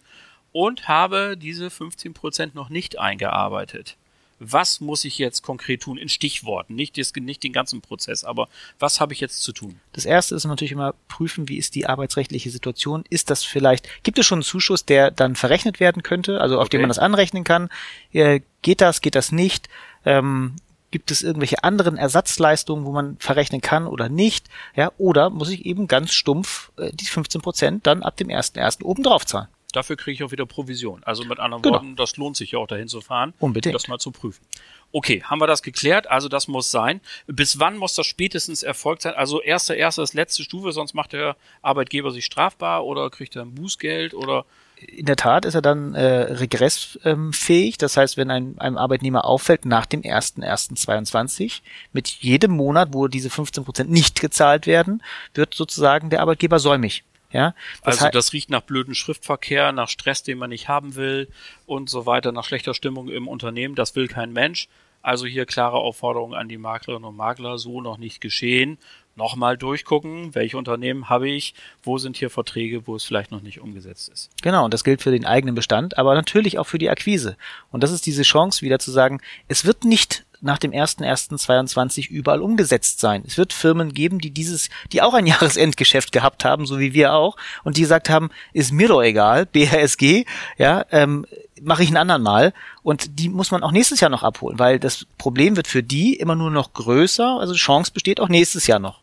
[0.51, 3.97] und habe diese 15% noch nicht eingearbeitet.
[4.39, 5.97] Was muss ich jetzt konkret tun?
[5.97, 9.79] In Stichworten, nicht, das, nicht den ganzen Prozess, aber was habe ich jetzt zu tun?
[9.93, 13.03] Das erste ist natürlich immer prüfen, wie ist die arbeitsrechtliche Situation?
[13.09, 16.65] Ist das vielleicht, gibt es schon einen Zuschuss, der dann verrechnet werden könnte, also auf
[16.65, 16.77] Okay.
[16.77, 17.69] den man das anrechnen kann?
[18.13, 19.69] Äh, geht das, geht das nicht?
[20.05, 20.55] Ähm,
[20.91, 24.47] gibt es irgendwelche anderen Ersatzleistungen, wo man verrechnen kann oder nicht?
[24.75, 28.83] Ja, oder muss ich eben ganz stumpf äh, die 15 Prozent dann ab dem 1.1.
[28.83, 29.47] oben drauf zahlen?
[29.77, 31.03] Dafür kriege ich auch wieder Provision.
[31.03, 31.75] Also mit anderen Genau.
[31.75, 33.75] Worten, das lohnt sich ja auch dahin zu fahren, Unbedingt.
[33.75, 34.43] das mal zu prüfen.
[34.91, 36.09] Okay, haben wir das geklärt?
[36.09, 36.99] Also das muss sein.
[37.27, 39.13] Bis wann muss das spätestens erfolgt sein?
[39.13, 43.43] Also erste, erste ist letzte Stufe, sonst macht der Arbeitgeber sich strafbar oder kriegt er
[43.43, 44.45] ein Bußgeld oder
[44.79, 47.77] in der Tat ist er dann äh, regressfähig.
[47.79, 51.61] Das heißt, wenn ein, einem Arbeitnehmer auffällt nach dem 1.1.22,
[51.93, 55.01] mit jedem Monat, wo diese 15 Prozent nicht gezahlt werden,
[55.33, 57.03] wird sozusagen der Arbeitgeber säumig.
[57.31, 61.29] Ja, das also das riecht nach blöden Schriftverkehr, nach Stress, den man nicht haben will
[61.65, 63.75] und so weiter, nach schlechter Stimmung im Unternehmen.
[63.75, 64.69] Das will kein Mensch.
[65.01, 68.77] Also hier klare Aufforderung an die Maklerinnen und Makler, so noch nicht geschehen.
[69.17, 71.53] Nochmal durchgucken, welche Unternehmen habe ich,
[71.83, 74.29] wo sind hier Verträge, wo es vielleicht noch nicht umgesetzt ist.
[74.41, 77.35] Genau, und das gilt für den eigenen Bestand, aber natürlich auch für die Akquise.
[77.71, 82.41] Und das ist diese Chance, wieder zu sagen, es wird nicht nach dem 1.1.22 überall
[82.41, 83.23] umgesetzt sein.
[83.25, 87.13] Es wird Firmen geben, die dieses, die auch ein Jahresendgeschäft gehabt haben, so wie wir
[87.13, 90.25] auch, und die gesagt haben, ist mir doch egal, BHSG,
[90.57, 91.25] ja, ähm,
[91.61, 92.53] mache ich einen anderen Mal.
[92.83, 96.15] Und die muss man auch nächstes Jahr noch abholen, weil das Problem wird für die
[96.15, 99.01] immer nur noch größer, also Chance besteht auch nächstes Jahr noch.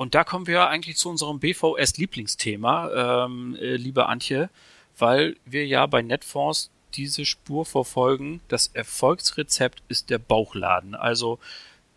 [0.00, 4.48] Und da kommen wir eigentlich zu unserem BVS-Lieblingsthema, ähm, äh, liebe Antje,
[4.96, 8.40] weil wir ja bei Netfonds diese Spur verfolgen.
[8.48, 10.94] Das Erfolgsrezept ist der Bauchladen.
[10.94, 11.38] Also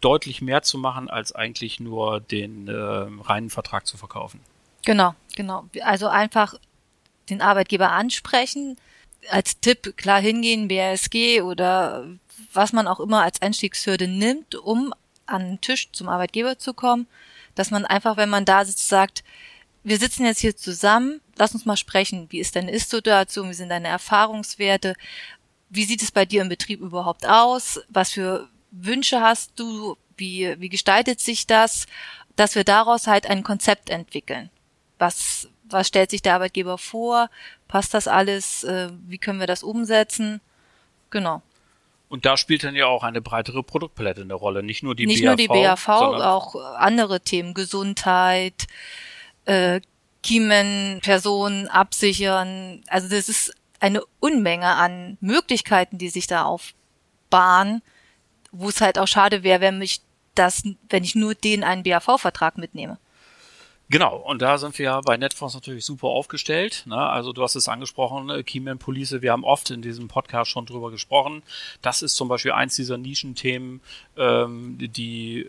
[0.02, 4.42] deutlich mehr zu machen, als eigentlich nur den äh, reinen Vertrag zu verkaufen.
[4.84, 5.70] Genau, genau.
[5.82, 6.56] Also einfach
[7.30, 8.76] den Arbeitgeber ansprechen,
[9.30, 12.06] als Tipp klar hingehen, BRSG oder
[12.52, 14.94] was man auch immer als Einstiegshürde nimmt, um
[15.26, 17.08] an den Tisch zum Arbeitgeber zu kommen,
[17.56, 19.24] dass man einfach, wenn man da sitzt, sagt,
[19.84, 22.28] wir sitzen jetzt hier zusammen, lass uns mal sprechen.
[22.30, 23.50] Wie ist deine Ist-Situation?
[23.50, 24.96] Wie sind deine Erfahrungswerte?
[25.70, 27.82] Wie sieht es bei dir im Betrieb überhaupt aus?
[27.90, 29.98] Was für Wünsche hast du?
[30.16, 31.86] Wie, wie gestaltet sich das?
[32.36, 34.50] Dass wir daraus halt ein Konzept entwickeln.
[35.00, 37.30] Was, was stellt sich der Arbeitgeber vor?
[37.68, 38.64] Passt das alles?
[38.64, 40.40] Äh, Wie können wir das umsetzen?
[41.10, 41.42] Genau.
[42.14, 44.62] Und da spielt dann ja auch eine breitere Produktpalette eine Rolle.
[44.62, 48.68] Nicht nur die Nicht BAV, nur die BAV, auch andere Themen, Gesundheit,
[49.46, 49.82] äh,
[50.22, 52.84] Kiemen, Personen absichern.
[52.86, 57.82] Also das ist eine Unmenge an Möglichkeiten, die sich da aufbahnen,
[58.52, 60.02] wo es halt auch schade wäre, wenn mich
[60.36, 63.00] das, wenn ich nur den einen BAV-Vertrag mitnehme.
[63.94, 66.82] Genau, und da sind wir ja bei Netfonds natürlich super aufgestellt.
[66.88, 66.98] Ne?
[66.98, 70.66] Also du hast es angesprochen, äh, Keyman Police, wir haben oft in diesem Podcast schon
[70.66, 71.44] drüber gesprochen.
[71.84, 73.82] Das ist zum Beispiel eins dieser Nischenthemen,
[74.18, 75.48] ähm, die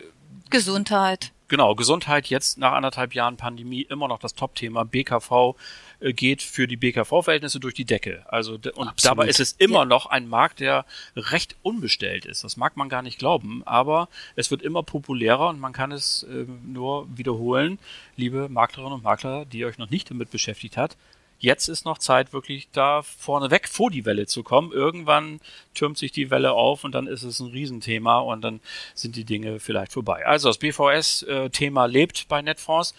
[0.51, 1.31] Gesundheit.
[1.47, 4.85] Genau, Gesundheit jetzt nach anderthalb Jahren Pandemie immer noch das Top-Thema.
[4.85, 5.55] BKV
[6.01, 8.23] geht für die BKV-Verhältnisse durch die Decke.
[8.27, 9.03] Also und Absolut.
[9.03, 9.85] dabei ist es immer Ja.
[9.85, 12.43] noch ein Markt, der recht unbestellt ist.
[12.43, 16.25] Das mag man gar nicht glauben, aber es wird immer populärer und man kann es
[16.29, 17.79] ähm, nur wiederholen,
[18.15, 20.97] liebe Maklerinnen und Makler, die euch noch nicht damit beschäftigt hat.
[21.37, 24.71] Jetzt ist noch Zeit, wirklich da vorne weg vor die Welle zu kommen.
[24.71, 25.41] Irgendwann
[25.73, 28.61] türmt sich die Welle auf und dann ist es ein Riesenthema und dann
[28.93, 30.25] sind die Dinge vielleicht vorbei.
[30.25, 32.95] Also das BVS-Thema lebt bei Netfonds.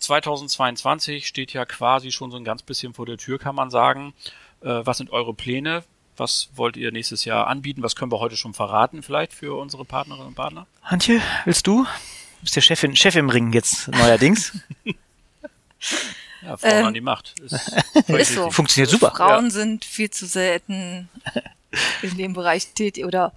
[0.00, 4.14] 2022 steht ja quasi schon so ein ganz bisschen vor der Tür, kann man sagen.
[4.62, 5.84] Äh, was sind eure Pläne?
[6.16, 7.82] Was wollt ihr nächstes Jahr anbieten?
[7.82, 10.66] Was können wir heute schon verraten vielleicht für unsere Partnerinnen und Partner?
[10.82, 11.84] Antje, willst du?
[11.84, 14.58] Du bist der Chefin, Chef im Ring jetzt neuerdings.
[16.42, 17.38] Ja, Frauen Ähm, an die Macht.
[17.40, 17.52] Ist,
[18.08, 18.50] Ist so.
[18.50, 19.12] Funktioniert super.
[19.14, 21.08] Frauen sind viel zu selten
[22.02, 23.32] in dem Bereich tätig oder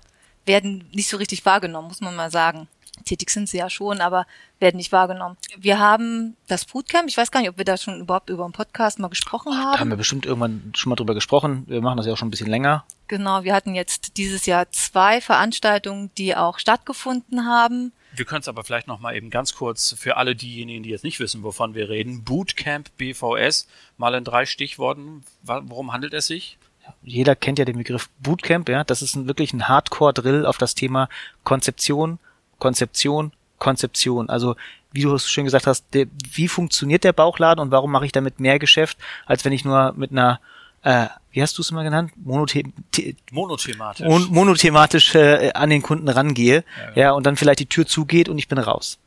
[0.45, 2.67] werden nicht so richtig wahrgenommen, muss man mal sagen.
[3.05, 4.25] Tätig sind sie ja schon, aber
[4.59, 5.35] werden nicht wahrgenommen.
[5.57, 8.53] Wir haben das Bootcamp, ich weiß gar nicht, ob wir da schon überhaupt über einen
[8.53, 9.89] Podcast mal gesprochen Da haben haben.
[9.89, 11.63] wir bestimmt irgendwann schon mal drüber gesprochen.
[11.67, 12.85] Wir machen das ja auch schon ein bisschen länger.
[13.07, 17.91] Genau, wir hatten jetzt dieses Jahr zwei Veranstaltungen, die auch stattgefunden haben.
[18.15, 21.03] Wir können es aber vielleicht noch mal eben ganz kurz für alle diejenigen, die jetzt
[21.03, 22.23] nicht wissen, wovon wir reden.
[22.23, 25.23] Bootcamp BVS, mal in drei Stichworten.
[25.41, 26.57] Worum handelt es sich?
[27.01, 28.83] Jeder kennt ja den Begriff Bootcamp, ja.
[28.83, 31.09] Das ist ein, wirklich ein Hardcore-Drill auf das Thema
[31.43, 32.19] Konzeption,
[32.63, 34.29] Konzeption, Konzeption.
[34.29, 34.55] Also,
[34.93, 38.11] wie du es schön gesagt hast, der, wie funktioniert der Bauchladen und warum mache ich
[38.13, 40.39] damit mehr Geschäft, als wenn ich nur mit einer,
[40.83, 42.11] äh, wie hast du es immer genannt?
[42.15, 42.63] Monothe
[42.95, 44.07] the- Monothematisch.
[44.07, 46.63] mon monothematisch äh, an den Kunden rangehe,
[46.95, 48.97] ja, und dann vielleicht die Tür zugeht und ich bin raus.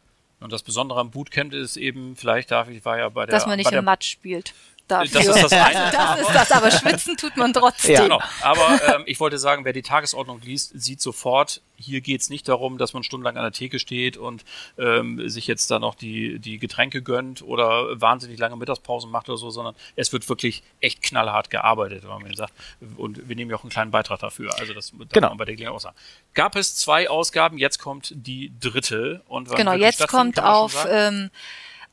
[0.40, 3.47] Und das Besondere am Bootcamp ist eben, vielleicht darf ich, war ja bei der, dass
[3.47, 4.53] man nicht im Matsch spielt.
[4.88, 5.20] Dafür.
[5.22, 5.90] Das ist das eine.
[5.90, 7.94] das ist das, aber schwitzen tut man trotzdem.
[7.94, 8.03] Ja.
[8.03, 8.20] Genau.
[8.42, 12.79] Aber ähm, ich wollte sagen, wer die Tagesordnung liest, sieht sofort, hier geht's nicht darum,
[12.79, 14.44] dass man stundenlang an der Theke steht und
[14.79, 19.37] ähm, sich jetzt da noch die, die Getränke gönnt oder wahnsinnig lange Mittagspausen macht oder
[19.38, 22.55] so, sondern es wird wirklich echt knallhart gearbeitet, wenn man sagt.
[22.96, 24.59] Und wir nehmen ja auch einen kleinen Beitrag dafür.
[24.59, 25.29] Also das darf Genau.
[25.29, 25.96] man bei der Gelegenheit auch sagen.
[26.35, 29.22] Gab es zwei Ausgaben, jetzt kommt die dritte.
[29.29, 30.90] Und Genau, jetzt kommt auf sagen?
[31.17, 31.31] ähm,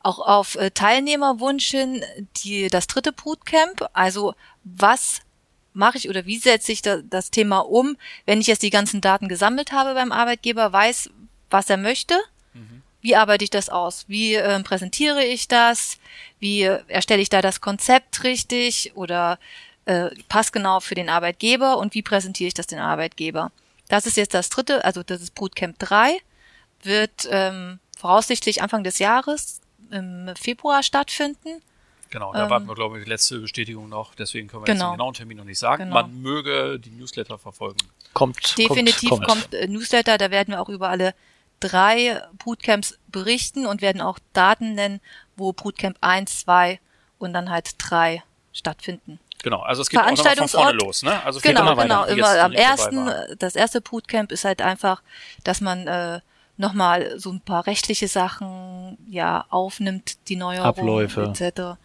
[0.03, 2.03] auch auf äh, Teilnehmerwunsch hin
[2.43, 3.89] die, das dritte Bootcamp.
[3.93, 5.21] Also was
[5.73, 9.01] mache ich oder wie setze ich da, das Thema um, wenn ich jetzt die ganzen
[9.01, 11.09] Daten gesammelt habe beim Arbeitgeber, weiß,
[11.49, 12.15] was er möchte?
[13.01, 14.05] Wie arbeite ich das aus?
[14.07, 15.97] Wie ähm, präsentiere ich das?
[16.39, 19.39] Wie äh, erstelle ich da das Konzept richtig oder
[19.85, 23.51] äh, passgenau für den Arbeitgeber und wie präsentiere ich das den Arbeitgeber?
[23.89, 26.17] Das ist jetzt das dritte, also das ist Bootcamp 3,
[26.83, 29.59] wird ähm, voraussichtlich Anfang des Jahres
[29.93, 31.61] im Februar stattfinden.
[32.09, 34.13] Genau, da ähm, warten wir, glaube ich, die letzte Bestätigung noch.
[34.13, 34.91] Deswegen können wir jetzt Genau.
[34.91, 35.85] den genauen Termin noch nicht sagen.
[35.85, 35.95] Genau.
[35.95, 37.77] Man möge die Newsletter verfolgen.
[38.13, 38.57] Kommt.
[38.57, 41.15] Definitiv kommt, kommt, äh, Newsletter, da werden wir auch über alle
[41.59, 45.01] drei Bootcamps berichten und werden auch Daten nennen,
[45.35, 46.79] wo Bootcamp 1, 2
[47.17, 48.21] und dann halt 3
[48.51, 49.19] stattfinden.
[49.41, 51.03] Genau, also es geht auch nochmal von vorne los.
[51.03, 51.23] Ne?
[51.25, 52.03] Also Genau, immer genau.
[52.05, 55.01] Immer jetzt am ersten, das erste Bootcamp ist halt einfach,
[55.43, 56.21] dass man äh,
[56.63, 61.33] nochmal so ein paar rechtliche Sachen ja aufnimmt, die Neuerungen Abläufe.
[61.39, 61.77] etc.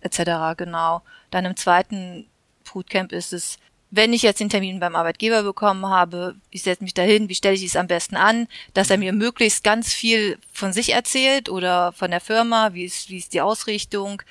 [0.00, 0.56] etc.
[0.56, 1.02] Genau.
[1.30, 2.26] Dann im zweiten
[2.70, 3.58] Bootcamp ist es,
[3.90, 7.56] wenn ich jetzt den Termin beim Arbeitgeber bekommen habe, ich setze mich dahin, wie stelle
[7.56, 11.90] ich es am besten an, dass er mir möglichst ganz viel von sich erzählt oder
[11.92, 14.22] von der Firma, wie ist, wie ist die Ausrichtung,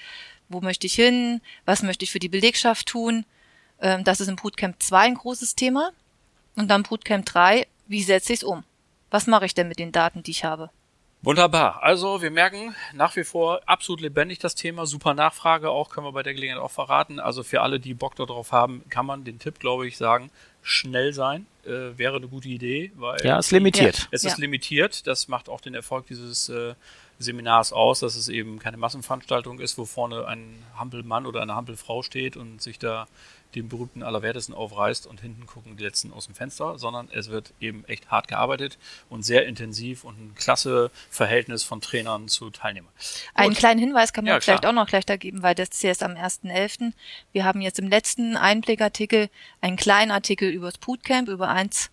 [0.48, 3.26] wo möchte ich hin, was möchte ich für die Belegschaft tun.
[3.82, 5.92] Ähm, das ist im Bootcamp 2 ein großes Thema.
[6.56, 8.64] Und dann Bootcamp 3, wie setze ich es um?
[9.12, 10.70] Was mache ich denn mit den Daten, die ich habe?
[11.22, 11.84] Wunderbar.
[11.84, 14.86] Also wir merken nach wie vor absolut lebendig das Thema.
[14.86, 17.20] Super Nachfrage auch, können wir bei der Gelegenheit auch verraten.
[17.20, 20.32] Also für alle, die Bock darauf haben, kann man den Tipp, glaube ich, sagen,
[20.64, 21.46] schnell sein.
[21.66, 24.08] Äh, wäre eine gute Idee, weil Ja, ist limitiert.
[24.12, 24.42] es ist Ja.
[24.42, 25.08] limitiert.
[25.08, 26.74] Das macht auch den Erfolg dieses äh,
[27.20, 32.02] Seminars aus, dass es eben keine Massenveranstaltung ist, wo vorne ein Hampelmann oder eine Hampelfrau
[32.02, 33.08] steht und sich da
[33.56, 37.54] den berühmten Allerwertesten aufreißt und hinten gucken die Letzten aus dem Fenster, sondern es wird
[37.60, 38.78] eben echt hart gearbeitet
[39.10, 42.92] und sehr intensiv und ein klasse Verhältnis von Trainern zu Teilnehmern.
[43.34, 43.58] Einen Gut.
[43.58, 44.72] kleinen Hinweis kann man Ja, vielleicht klar.
[44.72, 46.94] auch noch gleich da geben, weil das ist erst am 1.11.
[47.32, 49.30] Wir haben jetzt im letzten Einblickartikel
[49.62, 51.90] einen kleinen Artikel über das Bootcamp, über eins,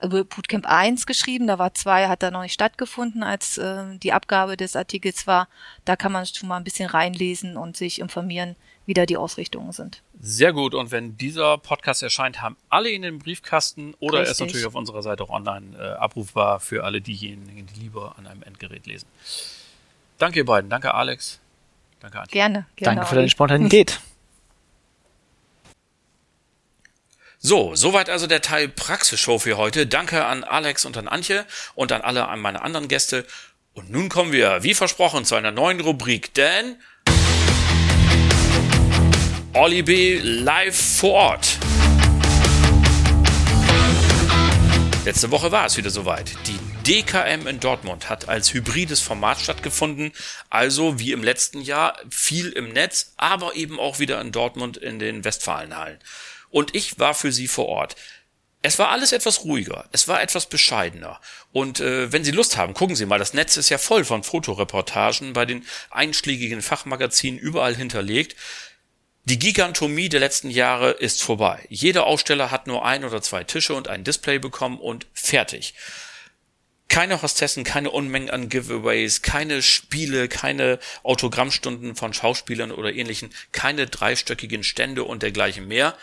[0.00, 1.46] Bootcamp 1 geschrieben.
[1.46, 5.48] Da war zwei, hat da noch nicht stattgefunden, als äh, die Abgabe des Artikels war.
[5.84, 9.72] Da kann man schon mal ein bisschen reinlesen und sich informieren, wie da die Ausrichtungen
[9.72, 10.02] sind.
[10.20, 10.74] Sehr gut.
[10.74, 14.74] Und wenn dieser Podcast erscheint, haben alle ihn im Briefkasten oder er ist natürlich auf
[14.74, 19.06] unserer Seite auch online äh, abrufbar für alle diejenigen, die lieber an einem Endgerät lesen.
[20.18, 20.68] Danke ihr beiden.
[20.68, 21.40] Danke Alex.
[22.00, 22.32] Danke Antje.
[22.32, 22.66] Gerne.
[22.76, 24.00] gerne Danke für deine Spontanität.
[27.42, 29.86] So, soweit also der Teil Praxisshow für heute.
[29.86, 33.24] Danke an Alex und an Antje und an alle an meine anderen Gäste.
[33.72, 36.76] Und nun kommen wir, wie versprochen, zu einer neuen Rubrik, denn
[39.54, 40.18] Olli B.
[40.22, 41.58] live vor Ort.
[45.06, 46.32] Letzte Woche war es wieder soweit.
[46.46, 50.12] Die DKM in Dortmund hat als hybrides Format stattgefunden,
[50.50, 54.98] also wie im letzten Jahr viel im Netz, aber eben auch wieder in Dortmund in
[54.98, 56.00] den Westfalenhallen.
[56.50, 57.96] Und ich war für sie vor Ort.
[58.62, 61.18] Es war alles etwas ruhiger, es war etwas bescheidener.
[61.50, 64.22] Und äh, wenn Sie Lust haben, gucken Sie mal, das Netz ist ja voll von
[64.22, 68.36] Fotoreportagen bei den einschlägigen Fachmagazinen überall hinterlegt.
[69.24, 71.64] Die Gigantomie der letzten Jahre ist vorbei.
[71.70, 75.74] Jeder Aussteller hat nur ein oder zwei Tische und ein Display bekommen und fertig.
[76.88, 83.86] Keine Hostessen, keine Unmengen an Giveaways, keine Spiele, keine Autogrammstunden von Schauspielern oder ähnlichen, keine
[83.86, 85.96] dreistöckigen Stände und dergleichen mehr.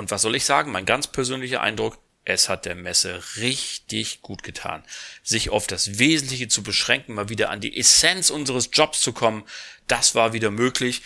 [0.00, 0.72] Und was soll ich sagen?
[0.72, 4.82] Mein ganz persönlicher Eindruck, es hat der Messe richtig gut getan.
[5.22, 9.44] Sich auf das Wesentliche zu beschränken, mal wieder an die Essenz unseres Jobs zu kommen,
[9.88, 11.02] das war wieder möglich.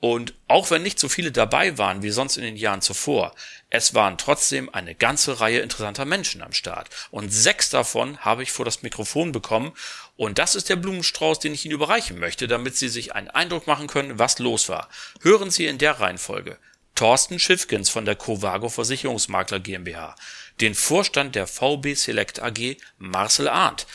[0.00, 3.34] Und auch wenn nicht so viele dabei waren wie sonst in den Jahren zuvor,
[3.68, 6.88] es waren trotzdem eine ganze Reihe interessanter Menschen am Start.
[7.10, 9.72] Und sechs davon habe ich vor das Mikrofon bekommen.
[10.16, 13.66] Und das ist der Blumenstrauß, den ich Ihnen überreichen möchte, damit Sie sich einen Eindruck
[13.66, 14.88] machen können, was los war.
[15.20, 16.56] Hören Sie in der Reihenfolge.
[16.94, 20.16] Thorsten Schiffgens von der Covago Versicherungsmakler GmbH,
[20.60, 23.86] den Vorstand der VB Select AG Marcel Arndt,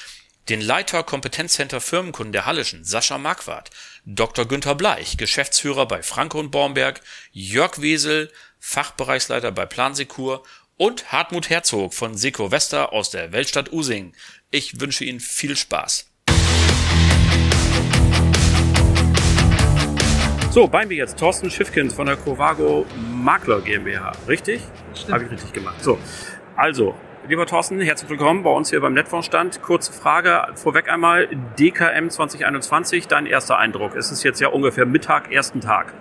[0.50, 3.72] den Leiter Kompetenzcenter Firmenkunden der Hallischen Sascha Marquardt,
[4.06, 4.46] Dr.
[4.46, 10.44] Günther Bleich, Geschäftsführer bei Franke und Bornberg, Jörg Wesel, Fachbereichsleiter bei Plansekur
[10.78, 14.14] und Hartmut Herzog von Seco Vesta aus der Weltstadt Using.
[14.52, 16.10] Ich wünsche Ihnen viel Spaß.
[20.56, 24.14] So, bei mir jetzt Thorsten Schiffkins von der Covago Makler GmbH.
[24.26, 24.62] Richtig?
[25.12, 25.84] Habe ich richtig gemacht.
[25.84, 25.98] So,
[26.56, 26.96] also,
[27.28, 29.62] lieber Thorsten, herzlich willkommen bei uns hier beim Netfondsstand.
[29.62, 31.28] Kurze Frage vorweg einmal.
[31.60, 33.98] DKM 2021, dein erster Eindruck?
[33.98, 35.94] Es ist jetzt ja ungefähr Mittag, ersten Tag.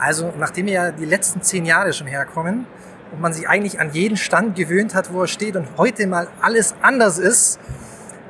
[0.00, 2.66] Also, nachdem wir ja die letzten zehn Jahre schon herkommen
[3.12, 6.26] und man sich eigentlich an jeden Stand gewöhnt hat, wo er steht und heute mal
[6.40, 7.60] alles anders ist,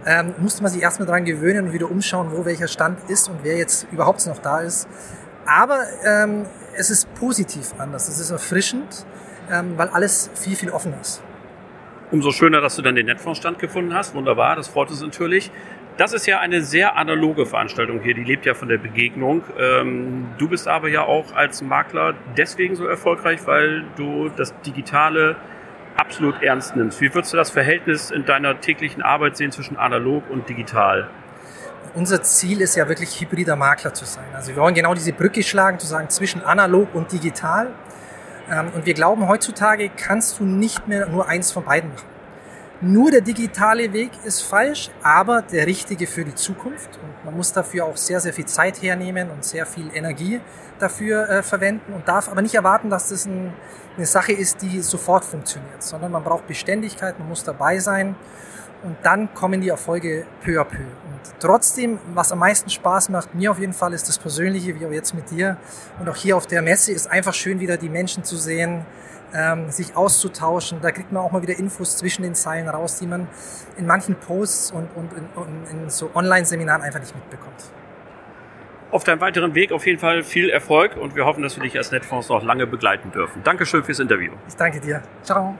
[0.05, 3.39] ähm, musste man sich erstmal daran gewöhnen und wieder umschauen, wo welcher Stand ist und
[3.45, 4.87] wer jetzt überhaupt noch da ist.
[5.47, 9.07] Aber ähm, es ist positiv anders, es ist erfrischend,
[9.51, 11.23] ähm, weil alles viel, viel offener ist.
[12.11, 14.15] Umso schöner, dass du dann den Netfondsstand gefunden hast.
[14.15, 15.51] Wunderbar, das freut uns natürlich.
[15.97, 19.43] Das ist ja eine sehr analoge Veranstaltung hier, die lebt ja von der Begegnung.
[19.59, 25.37] Ähm, du bist aber ja auch als Makler deswegen so erfolgreich, weil du das Digitale
[25.97, 27.01] absolut ernst nimmst.
[27.01, 31.09] Wie würdest du das Verhältnis in deiner täglichen Arbeit sehen zwischen analog und digital?
[31.95, 34.27] Unser Ziel ist ja wirklich hybrider Makler zu sein.
[34.35, 37.73] Also wir wollen genau diese Brücke schlagen, zu sagen zwischen analog und digital.
[38.51, 42.09] Ähm, und wir glauben, heutzutage kannst du nicht mehr nur eins von beiden machen.
[42.81, 46.99] Nur der digitale Weg ist falsch, aber der richtige für die Zukunft.
[47.03, 50.41] Und man muss dafür auch sehr, sehr viel Zeit hernehmen und sehr viel Energie
[50.79, 53.55] dafür äh, verwenden und darf aber nicht erwarten, dass das ein,
[53.97, 58.17] eine Sache ist, die sofort funktioniert, sondern man braucht Beständigkeit, man muss dabei sein
[58.83, 60.85] und dann kommen die Erfolge peu à peu.
[61.25, 64.87] Und trotzdem, was am meisten Spaß macht, mir auf jeden Fall, ist das Persönliche, wie
[64.87, 65.57] auch jetzt mit dir.
[65.99, 68.85] Und auch hier auf der Messe ist einfach schön, wieder die Menschen zu sehen,
[69.35, 70.81] ähm, sich auszutauschen.
[70.81, 73.29] Da kriegt man auch mal wieder Infos zwischen den Zeilen raus, die man
[73.77, 77.65] in manchen Posts und, und in, in, in so Online-Seminaren einfach nicht mitbekommt.
[78.91, 81.77] Auf deinem weiteren Weg auf jeden Fall viel Erfolg und wir hoffen, dass wir dich
[81.77, 83.43] als Netfonds noch lange begleiten dürfen.
[83.43, 84.33] Dankeschön fürs Interview.
[84.47, 85.03] Ich danke dir.
[85.23, 85.59] Ciao.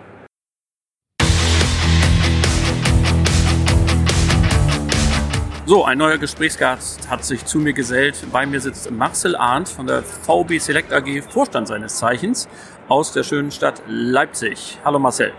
[5.67, 8.27] So, ein neuer Gesprächsgast hat sich zu mir gesellt.
[8.31, 12.51] Bei mir sitzt Marcel Arndt von der VB Select AG, Vorstand seines Zeichens,
[12.87, 14.79] aus der schönen Stadt Leipzig.
[14.85, 15.33] Hallo Marcel.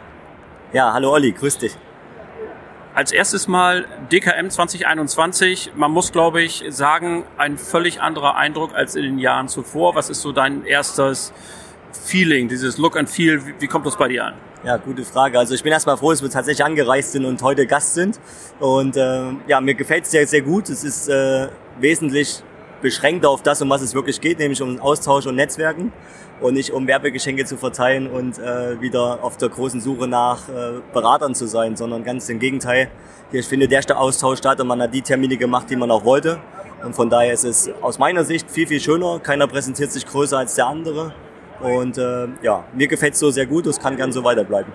[0.73, 1.77] Ja, hallo Olli, grüß dich.
[2.95, 5.73] Als erstes mal DKM 2021.
[5.75, 9.93] Man muss, glaube ich, sagen, ein völlig anderer Eindruck als in den Jahren zuvor.
[9.93, 11.33] Was ist so dein erstes
[12.03, 13.45] Feeling, dieses Look and Feel?
[13.45, 14.33] Wie, wie kommt das bei dir an?
[14.63, 15.37] Ja, gute Frage.
[15.37, 18.19] Also ich bin erstmal froh, dass wir tatsächlich angereist sind und heute Gast sind.
[18.59, 20.69] Und äh, ja, mir gefällt es sehr, sehr gut.
[20.69, 21.47] Es ist äh,
[21.79, 22.43] wesentlich
[22.81, 25.91] beschränkt auf das, um was es wirklich geht, nämlich um Austausch und Netzwerken
[26.41, 30.81] und nicht um Werbegeschenke zu verteilen und äh, wieder auf der großen Suche nach äh,
[30.93, 32.89] Beratern zu sein, sondern ganz im Gegenteil.
[33.31, 36.39] Hier findet der Austausch statt und man hat die Termine gemacht, die man auch wollte.
[36.83, 39.19] Und von daher ist es aus meiner Sicht viel, viel schöner.
[39.19, 41.13] Keiner präsentiert sich größer als der andere.
[41.59, 44.71] Und äh, ja, mir gefällt es so sehr gut, es kann gern so weiterbleiben.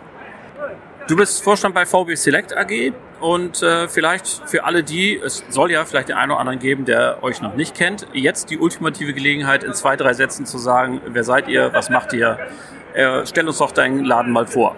[1.09, 5.71] Du bist Vorstand bei VB Select AG und äh, vielleicht für alle die, es soll
[5.73, 9.13] ja vielleicht den einen oder anderen geben, der euch noch nicht kennt, jetzt die ultimative
[9.13, 12.39] Gelegenheit in zwei, drei Sätzen zu sagen, wer seid ihr, was macht ihr?
[12.95, 14.77] Äh, stell uns doch deinen Laden mal vor.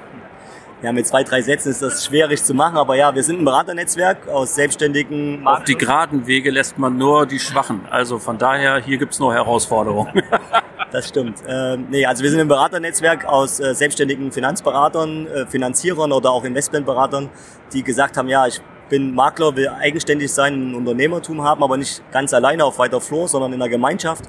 [0.83, 3.45] Ja, mit zwei, drei Sätzen ist das schwierig zu machen, aber ja, wir sind ein
[3.45, 5.47] Beraternetzwerk aus selbstständigen...
[5.47, 7.83] Auf die geraden Wege lässt man nur die Schwachen.
[7.89, 10.25] Also von daher, hier gibt's nur Herausforderungen.
[10.91, 11.39] das stimmt.
[11.47, 16.43] Ähm, nee, also wir sind ein Beraternetzwerk aus äh, selbstständigen Finanzberatern, äh, Finanzierern oder auch
[16.43, 17.31] Investmentberatern,
[17.73, 22.03] die gesagt haben, ja, ich bin Makler, will eigenständig sein, ein Unternehmertum haben, aber nicht
[22.11, 24.25] ganz alleine auf weiter Flur, sondern in der Gemeinschaft.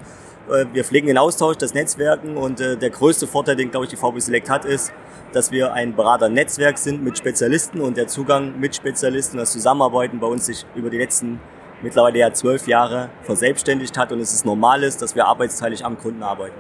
[0.50, 3.90] Äh, wir pflegen den Austausch, das Netzwerken und äh, der größte Vorteil, den, glaube ich,
[3.90, 4.94] die VB Select hat, ist,
[5.32, 10.28] dass wir ein Beraternetzwerk sind mit Spezialisten und der Zugang mit Spezialisten, das Zusammenarbeiten bei
[10.28, 11.40] uns sich über die letzten
[11.82, 15.98] mittlerweile ja zwölf Jahre verselbstständigt hat und es ist normal ist, dass wir arbeitsteilig am
[15.98, 16.56] Kunden arbeiten.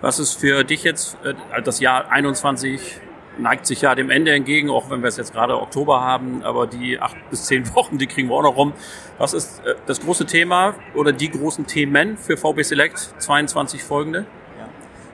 [0.00, 3.00] Was ist für dich jetzt äh, das Jahr 21
[3.38, 6.66] neigt sich ja dem Ende entgegen, auch wenn wir es jetzt gerade Oktober haben, aber
[6.66, 8.72] die acht bis zehn Wochen, die kriegen wir auch noch rum.
[9.18, 14.26] Was ist äh, das große Thema oder die großen Themen für VB Select 22 folgende?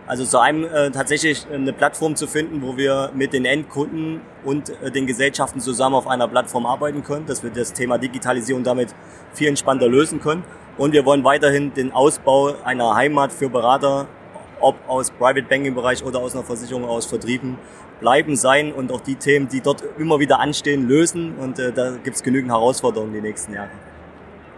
[0.07, 4.71] Also zu einem äh, tatsächlich eine Plattform zu finden, wo wir mit den Endkunden und
[4.83, 8.95] äh, den Gesellschaften zusammen auf einer Plattform arbeiten können, dass wir das Thema Digitalisierung damit
[9.33, 10.45] viel entspannter lösen können.
[10.77, 14.09] Und wir wollen weiterhin den Ausbau einer Heimat für Berater,
[14.63, 17.59] ob aus Private Banking Bereich oder aus einer Versicherung, aus Vertrieben,
[18.01, 21.35] bleiben sein und auch die Themen, die dort immer wieder anstehen, lösen.
[21.37, 23.71] Und äh, da gibt es genügend Herausforderungen die nächsten Jahre.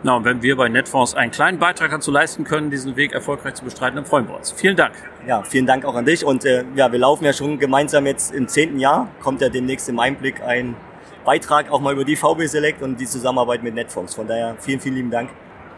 [0.03, 3.55] Na, und wenn wir bei Netfonds einen kleinen Beitrag dazu leisten können, diesen Weg erfolgreich
[3.55, 4.53] zu bestreiten, dann freuen wir uns.
[4.53, 4.93] Vielen Dank.
[5.27, 6.25] Ja, vielen Dank auch an dich.
[6.25, 9.09] Und äh, ja, wir laufen ja schon gemeinsam jetzt im zehnten Jahr.
[9.23, 10.77] Kommt ja demnächst im Einblick ein
[11.25, 14.15] Beitrag auch mal über die VB Select und die Zusammenarbeit mit Netfonds.
[14.15, 15.31] Von daher vielen, vielen lieben Dank.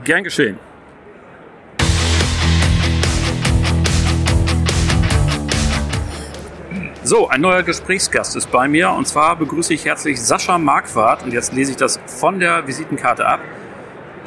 [0.02, 0.58] Gern geschehen.
[7.06, 11.32] So, ein neuer Gesprächsgast ist bei mir und zwar begrüße ich herzlich Sascha Marquardt und
[11.32, 13.38] jetzt lese ich das von der Visitenkarte ab.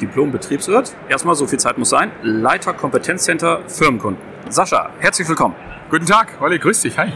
[0.00, 0.96] Diplom-Betriebswirt.
[1.10, 4.22] Erstmal, so viel Zeit muss sein, Leiter Kompetenzcenter Firmenkunden.
[4.48, 5.56] Sascha, herzlich willkommen.
[5.90, 7.12] Guten Tag, Olli, grüß dich, hi.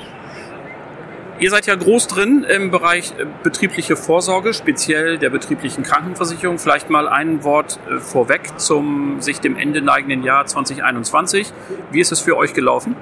[1.40, 6.58] Ihr seid ja groß drin im Bereich äh, betriebliche Vorsorge, speziell der betrieblichen Krankenversicherung.
[6.58, 11.54] Vielleicht mal ein Wort äh, vorweg zum sich dem Ende neigenden Jahr 2021.
[11.90, 12.96] Wie ist es für euch gelaufen?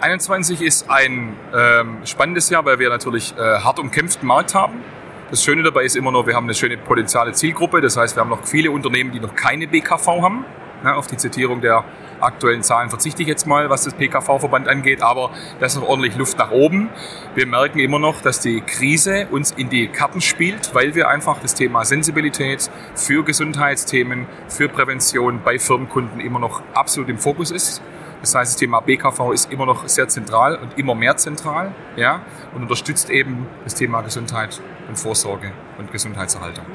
[0.00, 4.82] 21 ist ein ähm, spannendes Jahr, weil wir natürlich äh, hart umkämpften Markt haben.
[5.30, 7.82] Das Schöne dabei ist immer noch, wir haben eine schöne potenziale Zielgruppe.
[7.82, 10.44] Das heißt, wir haben noch viele Unternehmen, die noch keine BKV haben.
[10.82, 11.84] Ja, auf die Zitierung der
[12.20, 16.16] aktuellen Zahlen verzichte ich jetzt mal, was das PKV-Verband angeht, aber da ist noch ordentlich
[16.16, 16.88] Luft nach oben.
[17.34, 21.38] Wir merken immer noch, dass die Krise uns in die Karten spielt, weil wir einfach
[21.40, 27.82] das Thema Sensibilität für Gesundheitsthemen, für Prävention bei Firmenkunden immer noch absolut im Fokus ist.
[28.20, 32.22] Das heißt, das Thema BKV ist immer noch sehr zentral und immer mehr zentral ja,
[32.54, 36.66] und unterstützt eben das Thema Gesundheit und Vorsorge und Gesundheitserhaltung.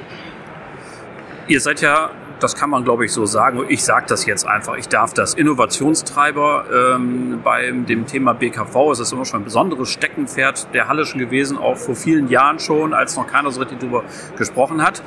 [1.48, 3.66] Ihr seid ja das kann man, glaube ich, so sagen.
[3.70, 4.76] Ich sage das jetzt einfach.
[4.76, 5.34] Ich darf das.
[5.34, 6.66] Innovationstreiber
[6.96, 11.58] ähm, bei dem Thema BKV ist es immer schon ein besonderes Steckenpferd der Hallischen gewesen,
[11.58, 14.04] auch vor vielen Jahren schon, als noch keiner so richtig darüber
[14.38, 15.02] gesprochen hat.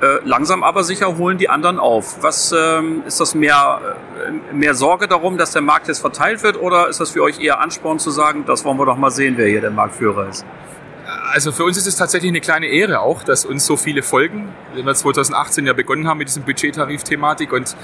[0.00, 2.22] Äh, langsam aber sicher holen die anderen auf.
[2.22, 3.80] Was ähm, ist das mehr,
[4.26, 7.38] äh, mehr Sorge darum, dass der Markt jetzt verteilt wird oder ist das für euch
[7.38, 10.46] eher Ansporn zu sagen, das wollen wir doch mal sehen, wer hier der Marktführer ist?
[11.32, 14.48] Also für uns ist es tatsächlich eine kleine Ehre auch, dass uns so viele folgen.
[14.74, 17.76] Wenn wir 2018 ja begonnen haben mit diesem Budgettarif-Thematik und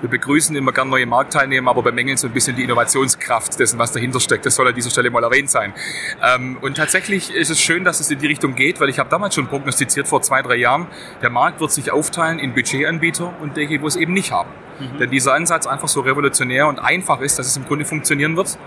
[0.00, 3.92] wir begrüßen immer gern neue Marktteilnehmer, aber bemängeln so ein bisschen die Innovationskraft dessen, was
[3.92, 4.46] dahinter steckt.
[4.46, 5.74] Das soll an dieser Stelle mal erwähnt sein.
[6.22, 9.10] Ähm, und tatsächlich ist es schön, dass es in die Richtung geht, weil ich habe
[9.10, 10.86] damals schon prognostiziert vor zwei, drei Jahren,
[11.22, 14.50] der Markt wird sich aufteilen in Budgetanbieter und die, wo es eben nicht haben.
[14.78, 14.98] Mhm.
[14.98, 18.58] Denn dieser Ansatz einfach so revolutionär und einfach ist, dass es im Grunde funktionieren wird.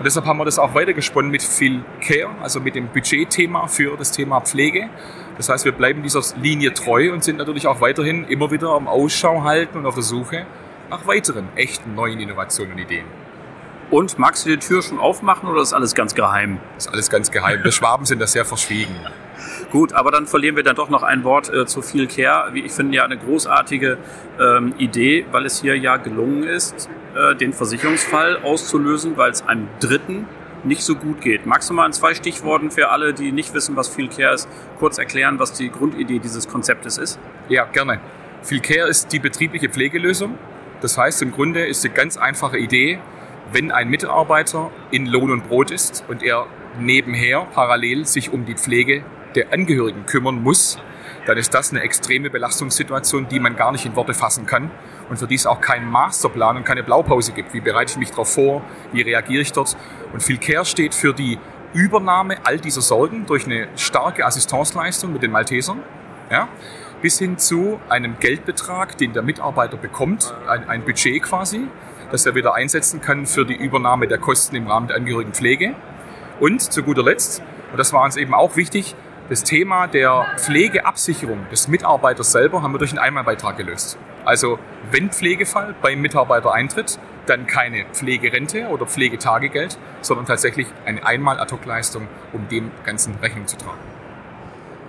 [0.00, 3.98] Und deshalb haben wir das auch weitergesponnen mit viel Care, also mit dem Budgetthema für
[3.98, 4.88] das Thema Pflege.
[5.36, 8.88] Das heißt, wir bleiben dieser Linie treu und sind natürlich auch weiterhin immer wieder am
[8.88, 10.46] Ausschau halten und auf der Suche
[10.88, 13.04] nach weiteren echten neuen Innovationen und Ideen.
[13.90, 16.60] Und magst du die Tür schon aufmachen oder ist alles ganz geheim?
[16.78, 17.62] Ist alles ganz geheim.
[17.62, 18.96] Wir Schwaben sind da sehr verschwiegen.
[19.70, 22.54] Gut, aber dann verlieren wir dann doch noch ein Wort äh, zu viel Care.
[22.54, 23.98] Wie ich finde, ja eine großartige
[24.40, 29.68] ähm, Idee, weil es hier ja gelungen ist, äh, den Versicherungsfall auszulösen, weil es einem
[29.80, 30.26] Dritten
[30.64, 31.46] nicht so gut geht.
[31.46, 34.48] Magst du mal in zwei Stichworten für alle, die nicht wissen, was Feel Care ist,
[34.78, 37.18] kurz erklären, was die Grundidee dieses Konzeptes ist?
[37.48, 38.00] Ja, gerne.
[38.42, 40.38] Feel Care ist die betriebliche Pflegelösung.
[40.80, 42.98] Das heißt, im Grunde ist eine ganz einfache Idee,
[43.52, 46.46] wenn ein Mitarbeiter in Lohn und Brot ist und er
[46.78, 49.02] nebenher parallel sich um die Pflege
[49.34, 50.78] der Angehörigen kümmern muss,
[51.30, 54.68] dann ist das eine extreme Belastungssituation, die man gar nicht in Worte fassen kann
[55.08, 57.54] und für die es auch keinen Masterplan und keine Blaupause gibt.
[57.54, 58.62] Wie bereite ich mich darauf vor?
[58.92, 59.76] Wie reagiere ich dort?
[60.12, 61.38] Und viel Care steht für die
[61.72, 65.84] Übernahme all dieser Sorgen durch eine starke Assistenzleistung mit den Maltesern,
[66.32, 66.48] ja,
[67.00, 71.68] bis hin zu einem Geldbetrag, den der Mitarbeiter bekommt, ein, ein Budget quasi,
[72.10, 75.76] das er wieder einsetzen kann für die Übernahme der Kosten im Rahmen der Angehörigenpflege.
[76.40, 78.96] Und zu guter Letzt, und das war uns eben auch wichtig,
[79.30, 83.96] das Thema der Pflegeabsicherung des Mitarbeiters selber haben wir durch einen Einmalbeitrag gelöst.
[84.24, 84.58] Also
[84.90, 92.48] wenn Pflegefall beim Mitarbeiter eintritt, dann keine Pflegerente oder Pflegetagegeld, sondern tatsächlich eine Einmal-Ad-Hoc-Leistung, um
[92.48, 93.78] dem Ganzen Rechnung zu tragen.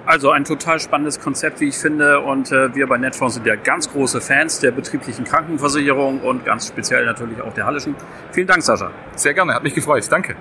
[0.07, 2.21] Also ein total spannendes Konzept, wie ich finde.
[2.21, 6.67] Und äh, wir bei Netfonds sind ja ganz große Fans der betrieblichen Krankenversicherung und ganz
[6.67, 7.95] speziell natürlich auch der Hallischen.
[8.31, 8.89] Vielen Dank, Sascha.
[9.15, 10.03] Sehr gerne, hat mich gefreut.
[10.09, 10.35] Danke.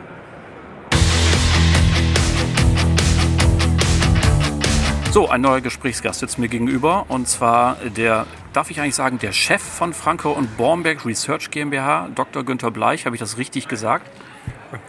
[5.12, 9.32] So, ein neuer Gesprächsgast sitzt mir gegenüber und zwar der, darf ich eigentlich sagen, der
[9.32, 12.44] Chef von Franco und Bornberg Research GmbH, Dr.
[12.44, 13.06] Günther Bleich.
[13.06, 14.08] Habe ich das richtig gesagt?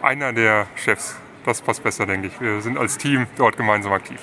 [0.03, 1.15] Einer der Chefs.
[1.43, 2.39] Das passt besser, denke ich.
[2.39, 4.19] Wir sind als Team dort gemeinsam aktiv.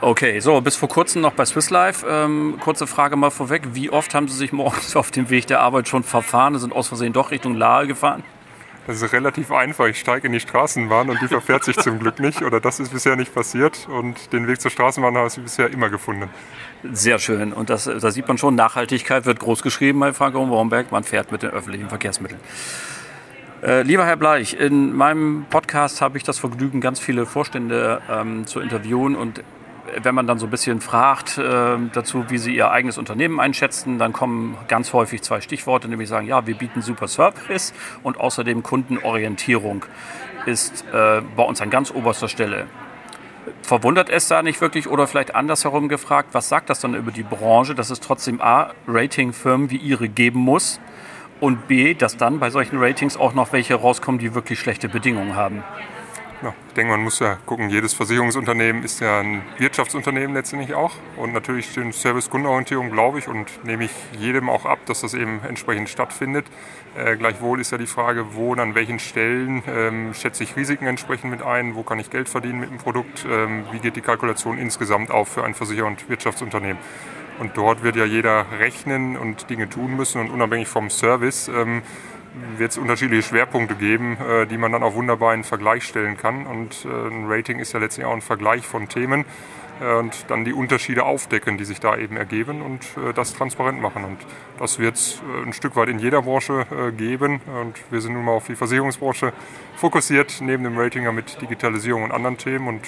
[0.00, 2.04] Okay, so, bis vor kurzem noch bei Swiss Life.
[2.04, 3.62] Ähm, kurze Frage mal vorweg.
[3.74, 6.72] Wie oft haben Sie sich morgens auf dem Weg der Arbeit schon verfahren und sind
[6.72, 8.24] aus Versehen doch Richtung Lahe gefahren?
[8.86, 9.86] Das ist relativ einfach.
[9.86, 12.42] Ich steige in die Straßenbahn und die verfährt sich zum Glück nicht.
[12.42, 13.86] Oder das ist bisher nicht passiert.
[13.88, 16.28] Und den Weg zur Straßenbahn habe ich bisher immer gefunden.
[16.92, 17.52] Sehr schön.
[17.52, 20.90] Und das, da sieht man schon, Nachhaltigkeit wird groß geschrieben bei Franco Wormberg.
[20.90, 22.40] Man fährt mit den öffentlichen Verkehrsmitteln.
[23.62, 28.44] Äh, lieber Herr Bleich, in meinem Podcast habe ich das Vergnügen, ganz viele Vorstände ähm,
[28.48, 29.44] zu interviewen und
[30.02, 33.98] wenn man dann so ein bisschen fragt äh, dazu, wie sie ihr eigenes Unternehmen einschätzen,
[33.98, 37.72] dann kommen ganz häufig zwei Stichworte, nämlich sagen, ja, wir bieten super Service
[38.02, 39.84] und außerdem Kundenorientierung
[40.46, 42.66] ist äh, bei uns an ganz oberster Stelle.
[43.62, 47.22] Verwundert es da nicht wirklich oder vielleicht andersherum gefragt, was sagt das dann über die
[47.22, 50.80] Branche, dass es trotzdem A, Ratingfirmen wie ihre geben muss
[51.40, 55.34] und B, dass dann bei solchen Ratings auch noch welche rauskommen, die wirklich schlechte Bedingungen
[55.34, 55.64] haben?
[56.42, 60.90] Ja, ich denke, man muss ja gucken, jedes Versicherungsunternehmen ist ja ein Wirtschaftsunternehmen letztendlich auch.
[61.16, 65.40] Und natürlich die Service-Kundenorientierung glaube ich und nehme ich jedem auch ab, dass das eben
[65.48, 66.46] entsprechend stattfindet.
[66.96, 70.88] Äh, gleichwohl ist ja die Frage, wo und an welchen Stellen ähm, schätze ich Risiken
[70.88, 74.00] entsprechend mit ein, wo kann ich Geld verdienen mit dem Produkt, ähm, wie geht die
[74.00, 76.78] Kalkulation insgesamt auf für ein Versicher- und Wirtschaftsunternehmen.
[77.38, 81.48] Und dort wird ja jeder rechnen und Dinge tun müssen und unabhängig vom Service.
[81.48, 81.82] Ähm,
[82.56, 86.46] wird es unterschiedliche Schwerpunkte geben, äh, die man dann auch wunderbar in Vergleich stellen kann.
[86.46, 89.24] Und äh, ein Rating ist ja letztlich auch ein Vergleich von Themen
[89.80, 93.80] äh, und dann die Unterschiede aufdecken, die sich da eben ergeben und äh, das transparent
[93.80, 94.04] machen.
[94.04, 94.18] Und
[94.58, 97.40] das wird es äh, ein Stück weit in jeder Branche geben.
[97.60, 99.32] Und wir sind nun mal auf die Versicherungsbranche
[99.76, 102.68] fokussiert, neben dem Rating ja mit Digitalisierung und anderen Themen.
[102.68, 102.82] Und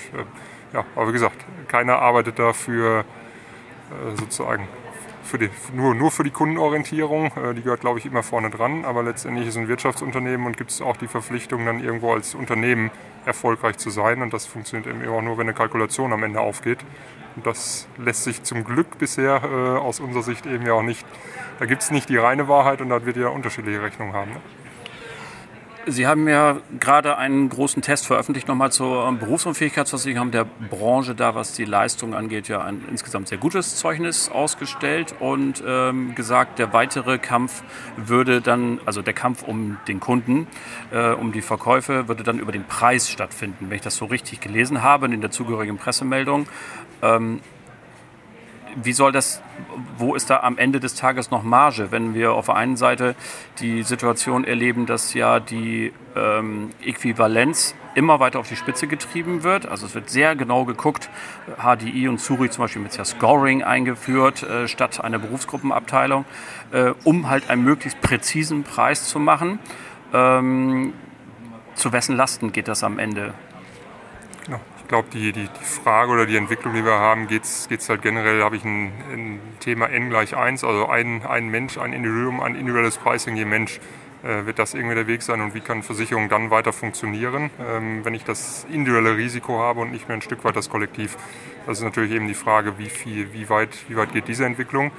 [0.72, 3.04] ja, aber wie gesagt, keiner arbeitet dafür
[4.16, 4.68] sozusagen
[5.24, 7.32] für die, nur, nur für die Kundenorientierung.
[7.36, 8.84] Äh, die gehört, glaube ich, immer vorne dran.
[8.84, 12.34] Aber letztendlich ist es ein Wirtschaftsunternehmen und gibt es auch die Verpflichtung, dann irgendwo als
[12.34, 12.90] Unternehmen
[13.24, 14.22] erfolgreich zu sein.
[14.22, 16.78] Und das funktioniert eben auch nur, wenn eine Kalkulation am Ende aufgeht.
[17.36, 21.04] Und das lässt sich zum Glück bisher äh, aus unserer Sicht eben ja auch nicht,
[21.58, 24.32] da gibt es nicht die reine Wahrheit und da wird ja unterschiedliche Rechnungen haben.
[24.32, 24.40] Ne?
[25.86, 31.52] Sie haben ja gerade einen großen Test veröffentlicht nochmal zur Berufsunfähigkeitsversicherung der Branche, da was
[31.52, 37.18] die Leistung angeht, ja ein insgesamt sehr gutes Zeugnis ausgestellt und ähm, gesagt, der weitere
[37.18, 37.62] Kampf
[37.96, 40.46] würde dann, also der Kampf um den Kunden,
[40.90, 44.40] äh, um die Verkäufe, würde dann über den Preis stattfinden, wenn ich das so richtig
[44.40, 46.46] gelesen habe in der zugehörigen Pressemeldung.
[47.02, 47.40] Ähm,
[48.82, 49.42] wie soll das,
[49.98, 53.14] wo ist da am Ende des Tages noch Marge, wenn wir auf der einen Seite
[53.60, 59.66] die Situation erleben, dass ja die ähm, Äquivalenz immer weiter auf die Spitze getrieben wird.
[59.66, 61.08] Also es wird sehr genau geguckt.
[61.58, 66.24] HDI und Zurich zum Beispiel mit ja Scoring eingeführt äh, statt einer Berufsgruppenabteilung,
[66.72, 69.58] äh, um halt einen möglichst präzisen Preis zu machen.
[70.12, 70.92] Ähm,
[71.74, 73.34] zu wessen Lasten geht das am Ende?
[74.84, 78.02] Ich glaube, die, die, die, Frage oder die Entwicklung, die wir haben, geht es halt
[78.02, 82.40] generell, habe ich ein, ein, Thema n gleich 1, also ein, ein Mensch, ein Individuum,
[82.40, 83.80] ein individuelles Pricing je Mensch.
[84.22, 88.04] Äh, wird das irgendwie der Weg sein und wie kann Versicherung dann weiter funktionieren, ähm,
[88.04, 91.16] wenn ich das individuelle Risiko habe und nicht mehr ein Stück weit das Kollektiv?
[91.66, 94.92] Das ist natürlich eben die Frage, wie, viel, wie, weit, wie weit geht diese Entwicklung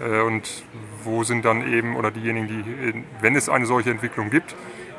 [0.00, 0.64] äh, und
[1.04, 4.54] wo sind dann eben, oder diejenigen, die, wenn es eine solche Entwicklung gibt,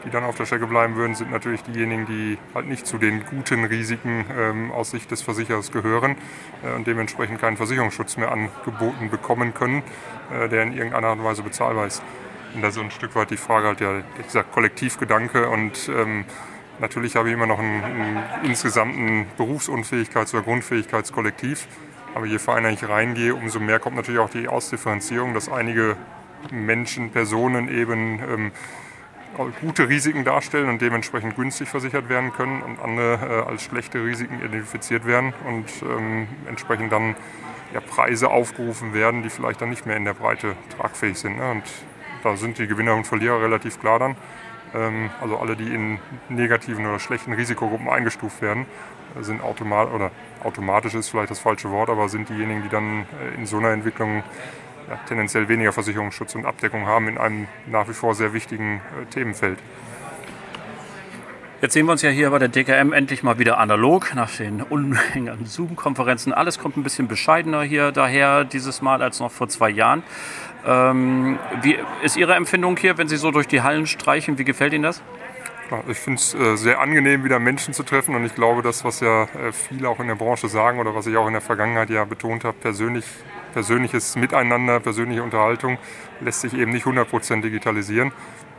[0.05, 3.23] die dann auf der Strecke bleiben würden, sind natürlich diejenigen, die halt nicht zu den
[3.25, 6.15] guten Risiken ähm, aus Sicht des Versicherers gehören
[6.63, 9.83] äh, und dementsprechend keinen Versicherungsschutz mehr angeboten bekommen können,
[10.31, 12.01] äh, der in irgendeiner Art und Weise bezahlbar ist.
[12.53, 16.25] Und da ist so ein Stück weit die Frage halt ja, dieser Kollektivgedanke und ähm,
[16.79, 21.67] natürlich habe ich immer noch einen, einen insgesamten Berufsunfähigkeits- oder Grundfähigkeitskollektiv.
[22.13, 25.95] Aber je feiner ich reingehe, umso mehr kommt natürlich auch die Ausdifferenzierung, dass einige
[26.51, 28.51] Menschen, Personen eben ähm,
[29.61, 34.39] gute Risiken darstellen und dementsprechend günstig versichert werden können und andere äh, als schlechte Risiken
[34.43, 37.15] identifiziert werden und ähm, entsprechend dann
[37.73, 41.37] ja, Preise aufgerufen werden, die vielleicht dann nicht mehr in der Breite tragfähig sind.
[41.37, 41.51] Ne?
[41.51, 41.63] Und
[42.23, 44.15] da sind die Gewinner und Verlierer relativ klar dann.
[44.73, 48.65] Ähm, also alle, die in negativen oder schlechten Risikogruppen eingestuft werden,
[49.19, 50.11] sind automatisch, oder
[50.43, 53.71] automatisch ist vielleicht das falsche Wort, aber sind diejenigen, die dann äh, in so einer
[53.71, 54.23] Entwicklung
[54.89, 59.05] ja, tendenziell weniger Versicherungsschutz und Abdeckung haben in einem nach wie vor sehr wichtigen äh,
[59.05, 59.59] Themenfeld.
[61.61, 64.63] Jetzt sehen wir uns ja hier bei der DKM endlich mal wieder analog nach den
[64.63, 66.33] Unmengen an Zoom-Konferenzen.
[66.33, 70.01] Alles kommt ein bisschen bescheidener hier daher dieses Mal als noch vor zwei Jahren.
[70.65, 74.39] Ähm, wie ist Ihre Empfindung hier, wenn Sie so durch die Hallen streichen?
[74.39, 75.03] Wie gefällt Ihnen das?
[75.87, 78.99] Ich finde es äh, sehr angenehm, wieder Menschen zu treffen und ich glaube, das, was
[78.99, 81.91] ja äh, viele auch in der Branche sagen oder was ich auch in der Vergangenheit
[81.91, 83.05] ja betont habe, persönlich
[83.53, 85.77] persönliches Miteinander, persönliche Unterhaltung
[86.19, 88.11] lässt sich eben nicht 100% digitalisieren.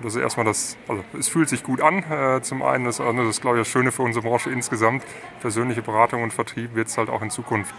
[0.02, 2.84] Das ist erstmal das, also es fühlt sich gut an, äh, zum einen.
[2.84, 5.04] Das andere, ist, glaube ich, das Schöne für unsere Branche insgesamt.
[5.40, 7.74] Persönliche Beratung und Vertrieb wird es halt auch in Zukunft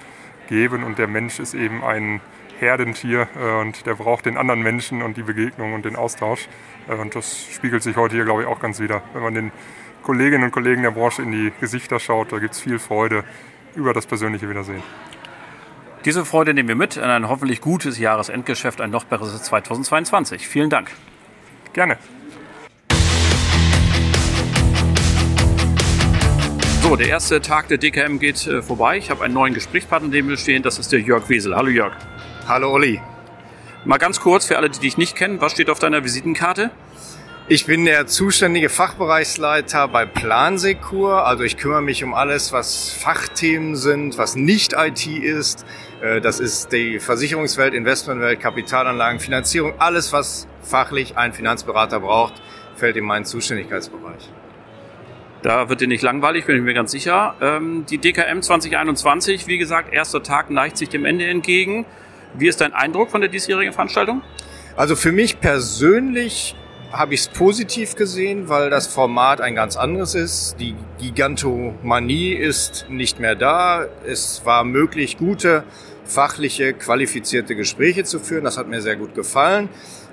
[0.47, 2.21] geben und der Mensch ist eben ein
[2.59, 6.47] Herdentier äh, und der braucht den anderen Menschen und die Begegnung und den Austausch.
[6.87, 9.01] Äh, und das spiegelt sich heute hier, glaube ich, auch ganz wieder.
[9.13, 9.51] Wenn man den
[10.03, 13.23] Kolleginnen und Kollegen der Branche in die Gesichter schaut, da gibt es viel Freude
[13.75, 14.83] über das persönliche Wiedersehen.
[16.05, 20.45] Diese Freude nehmen wir mit in ein hoffentlich gutes Jahresendgeschäft, ein noch besseres 2022.
[20.45, 20.91] Vielen Dank.
[21.71, 21.97] Gerne.
[26.81, 28.97] So, der erste Tag der DKM geht äh, vorbei.
[28.97, 30.61] Ich habe einen neuen Gesprächspartner neben mir stehen.
[30.61, 31.55] Das ist der Jörg Wesel.
[31.55, 31.93] Hallo Jörg.
[32.49, 33.01] Hallo Olli.
[33.85, 36.71] Mal ganz kurz für alle, die dich nicht kennen, was steht auf deiner Visitenkarte?
[37.49, 41.27] Ich bin der zuständige Fachbereichsleiter bei Plansekur.
[41.27, 45.65] Also ich kümmere mich um alles, was Fachthemen sind, was nicht IT ist.
[46.03, 49.73] Äh, das ist die Versicherungswelt, Investmentwelt, Kapitalanlagen, Finanzierung.
[49.79, 52.33] Alles, was fachlich ein Finanzberater braucht,
[52.75, 54.29] fällt in meinen Zuständigkeitsbereich.
[55.41, 57.35] Da wird dir nicht langweilig, bin ich mir ganz sicher.
[57.41, 61.85] Ähm, die DKM 2021, wie gesagt, erster Tag neigt sich dem Ende entgegen.
[62.33, 64.21] Wie ist dein Eindruck von der diesjährigen Veranstaltung?
[64.75, 66.55] Also für mich persönlich
[66.91, 70.55] habe ich es positiv gesehen, weil das Format ein ganz anderes ist.
[70.59, 73.85] Die Gigantomanie ist nicht mehr da.
[74.05, 75.63] Es war möglich, gute,
[76.13, 78.43] fachliche, qualifizierte Gespräche zu führen.
[78.43, 79.69] Das hat mir sehr gut gefallen.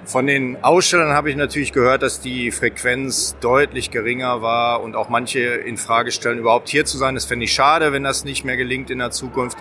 [0.06, 5.10] Von den Ausstellern habe ich natürlich gehört, dass die Frequenz deutlich geringer war und auch
[5.10, 7.14] manche in Frage stellen, überhaupt hier zu sein.
[7.14, 9.58] Das fände ich schade, wenn das nicht mehr gelingt in der Zukunft.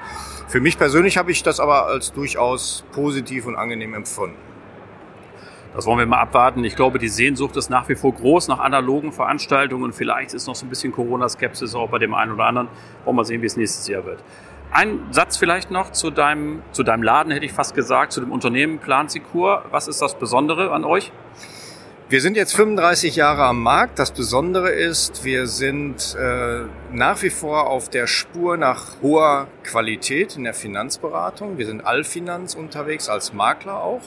[0.48, 4.38] Für mich persönlich habe ich das aber als durchaus positiv und angenehm empfunden.
[5.76, 6.64] Das wollen wir mal abwarten.
[6.64, 9.94] Ich glaube, die Sehnsucht ist nach wie vor groß nach analogen Veranstaltungen.
[9.94, 12.70] Vielleicht ist noch so ein bisschen Corona-Skepsis auch bei dem einen oder anderen.
[13.06, 14.24] Wollen wir sehen, wie es nächstes Jahr wird.
[14.72, 18.32] Ein Satz vielleicht noch zu deinem, zu deinem Laden, hätte ich fast gesagt, zu dem
[18.32, 19.66] Unternehmen Plansikur.
[19.72, 21.12] Was ist das Besondere an euch?
[22.10, 24.00] Wir sind jetzt 35 Jahre am Markt.
[24.00, 26.62] Das Besondere ist, wir sind äh,
[26.92, 31.58] nach wie vor auf der Spur nach hoher Qualität in der Finanzberatung.
[31.58, 34.02] Wir sind Allfinanz unterwegs als Makler auch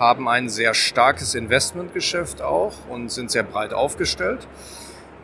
[0.00, 4.48] haben ein sehr starkes Investmentgeschäft auch und sind sehr breit aufgestellt.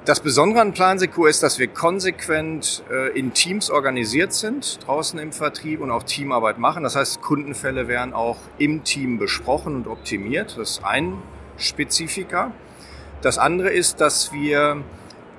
[0.06, 5.32] Das Besondere an Plansekur ist, dass wir konsequent äh, in Teams organisiert sind, draußen im
[5.32, 6.84] Vertrieb und auch Teamarbeit machen.
[6.84, 10.58] Das heißt, Kundenfälle werden auch im Team besprochen und optimiert.
[10.58, 11.20] Das ist ein
[11.56, 12.52] Spezifika.
[13.20, 14.84] Das andere ist, dass wir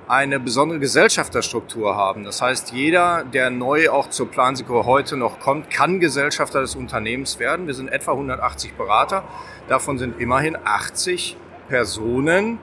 [0.06, 2.24] eine besondere Gesellschafterstruktur haben.
[2.24, 7.38] Das heißt, jeder, der neu auch zur Plansikur heute noch kommt, kann Gesellschafter des Unternehmens
[7.38, 7.68] werden.
[7.68, 9.24] Wir sind etwa 180 Berater.
[9.66, 11.38] Davon sind immerhin 80
[11.68, 12.58] Personen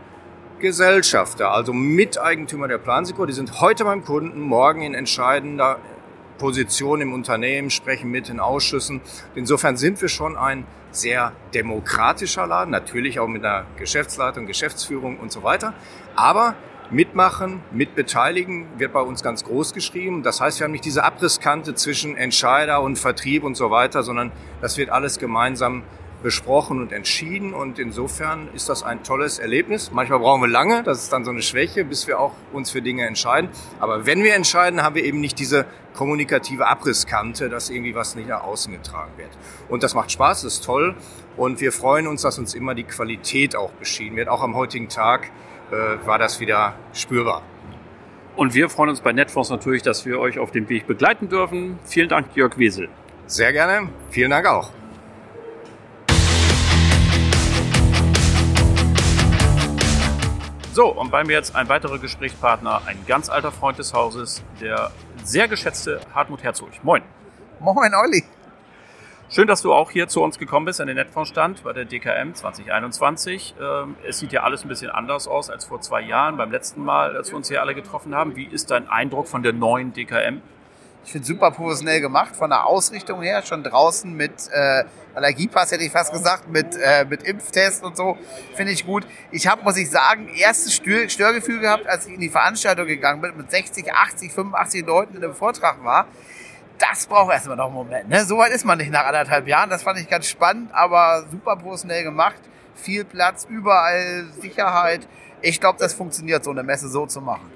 [0.66, 3.28] Gesellschafter, also Miteigentümer der Plansikur.
[3.28, 5.78] Die sind heute beim Kunden, morgen in entscheidender
[6.40, 9.02] Position im Unternehmen, sprechen mit in Ausschüssen.
[9.36, 15.32] Insofern sind wir schon ein sehr demokratischer Laden, natürlich auch mit einer Geschäftsleitung, Geschäftsführung und
[15.32, 15.76] so weiter.
[16.16, 16.56] Aber
[16.90, 20.24] mitmachen, mitbeteiligen, wird bei uns ganz groß geschrieben.
[20.24, 24.32] Das heißt, wir haben nicht diese Abrisskante zwischen Entscheider und Vertrieb und so weiter, sondern
[24.62, 25.84] das wird alles gemeinsam
[26.26, 29.92] besprochen und entschieden und insofern ist das ein tolles Erlebnis.
[29.94, 32.82] Manchmal brauchen wir lange, das ist dann so eine Schwäche, bis wir auch uns für
[32.82, 33.52] Dinge entscheiden.
[33.80, 38.28] Aber wenn wir entscheiden, haben wir eben nicht diese kommunikative Abrisskante, dass irgendwie was nicht
[38.28, 39.30] nach außen getragen wird.
[39.70, 40.96] Und das macht Spaß, das ist toll
[41.38, 44.90] und wir freuen uns, dass uns immer die Qualität auch beschieden wird, auch am heutigen
[44.90, 45.30] Tag
[45.70, 47.44] äh, war das wieder spürbar.
[48.36, 51.78] Und wir freuen uns bei Netfonds natürlich, dass wir euch auf dem Weg begleiten dürfen.
[51.86, 52.90] Vielen Dank, Jörg Wesel.
[53.28, 53.90] Sehr gerne.
[54.10, 54.72] Vielen Dank auch.
[60.76, 64.92] So, und bei mir jetzt ein weiterer Gesprächspartner, ein ganz alter Freund des Hauses, der
[65.24, 66.68] sehr geschätzte Hartmut Herzog.
[66.84, 67.02] Moin.
[67.62, 68.26] Moin, Olli.
[69.30, 72.34] Schön, dass du auch hier zu uns gekommen bist an den Netfondsstand bei der DKM
[72.34, 73.56] 2021.
[73.58, 76.84] Ähm, es sieht ja alles ein bisschen anders aus als vor zwei Jahren, beim letzten
[76.84, 78.36] Mal, als wir uns hier alle getroffen haben.
[78.36, 80.42] Wie ist dein Eindruck von der neuen DKM?
[81.06, 84.84] Ich finde super professionell gemacht, von der Ausrichtung her, schon draußen mit äh,
[85.14, 88.18] Allergiepass, hätte ich fast gesagt, mit, äh, mit Impftest und so,
[88.56, 89.06] finde ich gut.
[89.32, 93.22] Ich habe, muss ich sagen, erstes Stör Störgefühl gehabt, als ich in die Veranstaltung gegangen
[93.22, 96.08] bin, mit 60, 80, 85 Leuten in einem Vortrag war
[96.78, 98.10] das braucht erstmal noch einen Moment.
[98.10, 98.26] Ne?
[98.26, 99.70] So weit ist man nicht nach anderthalb Jahren.
[99.70, 102.40] Das fand ich ganz spannend, aber super professionell gemacht.
[102.76, 105.08] Viel Platz, überall Sicherheit.
[105.42, 107.50] Ich glaube, das funktioniert, so eine Messe so zu machen.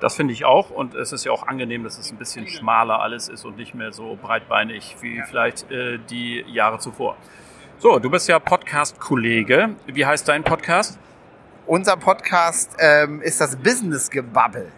[0.00, 3.00] Das finde ich auch und es ist ja auch angenehm, dass es ein bisschen schmaler
[3.00, 7.16] alles ist und nicht mehr so breitbeinig wie vielleicht äh, die Jahre zuvor.
[7.78, 9.70] So, du bist ja Podcast-Kollege.
[9.86, 10.98] Wie heißt dein Podcast?
[11.66, 14.70] Unser Podcast ähm, ist das Business Gebabbel.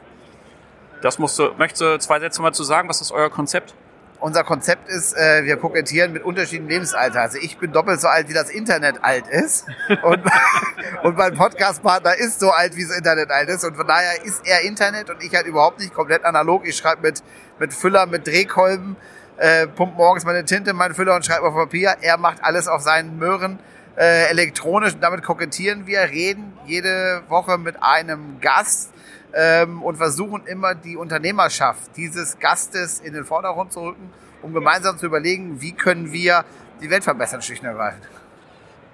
[1.03, 2.89] Das musst du, möchtest du zwei Sätze mal zu sagen?
[2.89, 3.75] Was ist euer Konzept?
[4.21, 7.21] Unser Konzept ist, äh, wir kokettieren mit unterschiedlichen Lebensalter.
[7.21, 9.67] Also ich bin doppelt so alt, wie das Internet alt ist.
[10.03, 10.23] Und,
[11.05, 13.65] und mein Podcastpartner ist so alt, wie das Internet alt ist.
[13.65, 16.67] Und von daher ist er Internet und ich halt überhaupt nicht komplett analog.
[16.67, 17.23] Ich schreibe mit,
[17.61, 18.97] mit Füller, mit Drehkolben,
[19.37, 21.97] äh, pump morgens meine Tinte in meinen Füller und schreibe auf Papier.
[22.01, 23.61] Er macht alles auf seinen Möhren
[23.97, 24.95] äh, elektronisch.
[24.95, 28.91] Und damit kokettieren wir, reden jede Woche mit einem Gast
[29.35, 34.11] ähm, und versuchen immer die Unternehmerschaft dieses Gastes in den Vordergrund zu rücken,
[34.43, 36.45] um gemeinsam zu überlegen, wie können wir
[36.81, 38.09] die Welt verbessern, schlicht und ergreifend.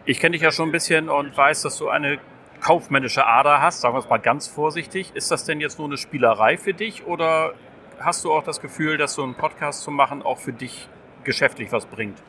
[0.06, 2.18] Ich kenne dich ja schon ein bisschen und weiß, dass du eine
[2.60, 5.12] kaufmännische Ader hast, sagen wir es mal ganz vorsichtig.
[5.14, 7.54] Ist das denn jetzt nur eine Spielerei für dich oder
[8.00, 10.88] hast du auch das Gefühl, dass so ein Podcast zu machen auch für dich
[11.24, 12.22] geschäftlich was bringt?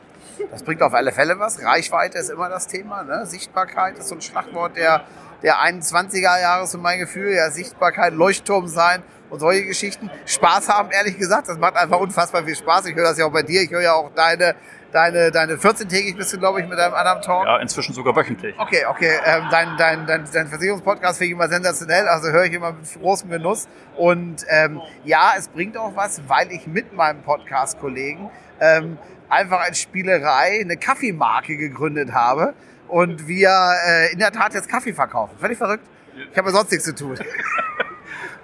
[0.50, 1.62] Das bringt auf alle Fälle was.
[1.62, 3.02] Reichweite ist immer das Thema.
[3.02, 3.26] Ne?
[3.26, 5.04] Sichtbarkeit ist so ein Schlagwort der
[5.42, 10.10] der 21er Jahre zu meinem Gefühl, ja, Sichtbarkeit, Leuchtturm sein und solche Geschichten.
[10.24, 12.86] Spaß haben, ehrlich gesagt, das macht einfach unfassbar viel Spaß.
[12.86, 14.54] Ich höre das ja auch bei dir, ich höre ja auch deine
[14.96, 17.44] deine, deine 14-tägig bist du, glaube ich, mit deinem anderen Talk.
[17.44, 18.54] Ja, inzwischen sogar wöchentlich.
[18.58, 19.18] Okay, okay.
[19.24, 23.00] Ähm, dein, dein, dein, dein Versicherungspodcast finde ich immer sensationell, also höre ich immer mit
[23.00, 23.68] großem Genuss.
[23.96, 28.30] Und ähm, ja, es bringt auch was, weil ich mit meinem Podcast-Kollegen
[28.60, 32.54] ähm, einfach als Spielerei eine Kaffeemarke gegründet habe
[32.88, 33.50] und wir
[33.86, 35.36] äh, in der Tat jetzt Kaffee verkaufen.
[35.38, 35.84] Völlig verrückt.
[36.32, 37.18] Ich habe ja sonst nichts zu tun.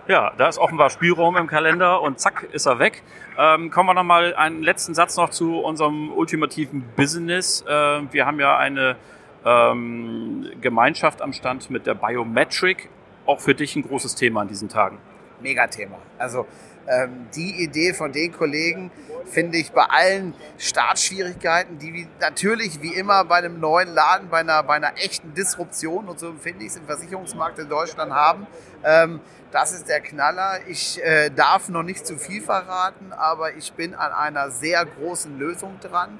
[0.08, 3.04] Ja, da ist offenbar Spielraum im Kalender und zack ist er weg.
[3.38, 7.62] Ähm, kommen wir nochmal einen letzten Satz noch zu unserem ultimativen Business.
[7.62, 7.68] Äh,
[8.10, 8.96] wir haben ja eine
[9.44, 12.88] ähm, Gemeinschaft am Stand mit der Biometric.
[13.26, 14.98] Auch für dich ein großes Thema an diesen Tagen.
[15.40, 15.98] Megathema.
[16.18, 16.46] Also
[16.88, 18.90] ähm, die Idee von den Kollegen
[19.24, 24.40] finde ich bei allen Startschwierigkeiten, die wie, natürlich wie immer bei einem neuen Laden, bei
[24.40, 28.46] einer, bei einer echten Disruption, und so empfinde ich es im Versicherungsmarkt in Deutschland haben,
[28.84, 29.20] ähm,
[29.52, 30.60] das ist der Knaller.
[30.66, 35.38] Ich äh, darf noch nicht zu viel verraten, aber ich bin an einer sehr großen
[35.38, 36.18] Lösung dran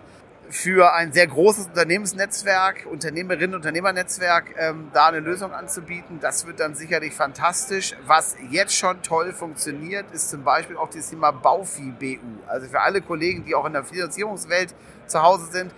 [0.48, 6.18] für ein sehr großes Unternehmensnetzwerk, Unternehmerinnen, Unternehmernetzwerk, ähm, da eine Lösung anzubieten.
[6.20, 7.94] Das wird dann sicherlich fantastisch.
[8.06, 12.18] Was jetzt schon toll funktioniert, ist zum Beispiel auch das Thema Baufi BU.
[12.46, 14.74] Also für alle Kollegen, die auch in der Finanzierungswelt
[15.06, 15.72] zu Hause sind,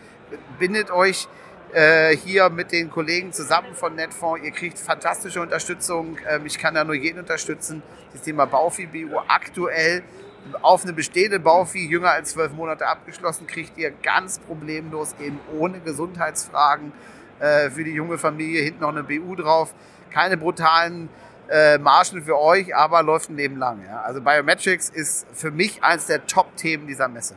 [0.59, 1.29] bindet euch
[1.73, 4.45] äh, hier mit den Kollegen zusammen von Netfonds.
[4.45, 6.19] Ihr kriegt fantastische Unterstützung.
[6.29, 7.83] Ähm, ich kann da nur jeden unterstützen.
[8.13, 10.03] Das Thema Baufi BU aktuell
[10.63, 15.81] auf eine bestehende Bauvieh jünger als zwölf Monate abgeschlossen, kriegt ihr ganz problemlos eben ohne
[15.81, 16.93] Gesundheitsfragen
[17.41, 19.75] äh, für die junge Familie hinten noch eine BU drauf.
[20.11, 21.09] Keine brutalen
[21.49, 23.83] äh, Margen für euch, aber läuft ein Leben lang.
[23.87, 24.03] Ja.
[24.03, 27.37] Also Biometrics ist für mich eines der Top-Themen dieser Messe.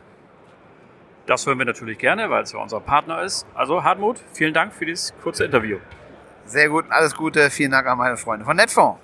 [1.25, 3.45] Das hören wir natürlich gerne, weil es ja unser Partner ist.
[3.53, 5.77] Also Hartmut, vielen Dank für dieses kurze Interview.
[6.45, 7.49] Sehr gut, alles Gute.
[7.49, 8.99] Vielen Dank an meine Freunde von Netfonds.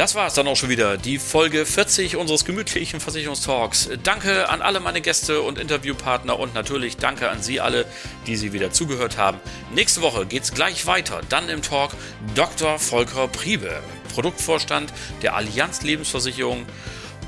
[0.00, 3.90] Das war es dann auch schon wieder, die Folge 40 unseres gemütlichen Versicherungstalks.
[4.02, 7.84] Danke an alle meine Gäste und Interviewpartner und natürlich danke an Sie alle,
[8.26, 9.36] die Sie wieder zugehört haben.
[9.74, 11.90] Nächste Woche geht es gleich weiter, dann im Talk
[12.34, 12.78] Dr.
[12.78, 13.82] Volker Priebe,
[14.14, 14.90] Produktvorstand
[15.20, 16.64] der Allianz Lebensversicherung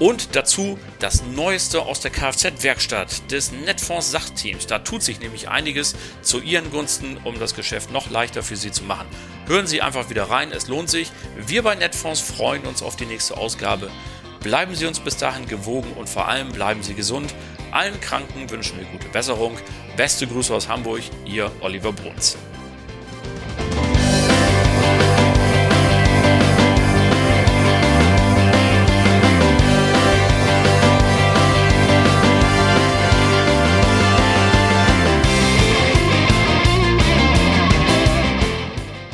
[0.03, 4.67] und dazu das Neueste aus der Kfz-Werkstatt des Netfonds Sachteams.
[4.67, 8.73] Da tut sich nämlich einiges zu Ihren Gunsten, um das Geschäft noch leichter für Sie
[8.73, 9.07] zu machen.
[9.47, 11.13] Hören Sie einfach wieder rein, es lohnt sich.
[11.37, 13.93] Wir bei Netfonds freuen uns auf die nächste Ausgabe.
[14.41, 17.33] Bleiben Sie uns bis dahin gewogen und vor allem bleiben Sie gesund.
[17.71, 19.57] Allen Kranken wünschen wir gute Besserung.
[19.97, 22.37] Beste Grüße aus Hamburg, Ihr Oliver Bruns.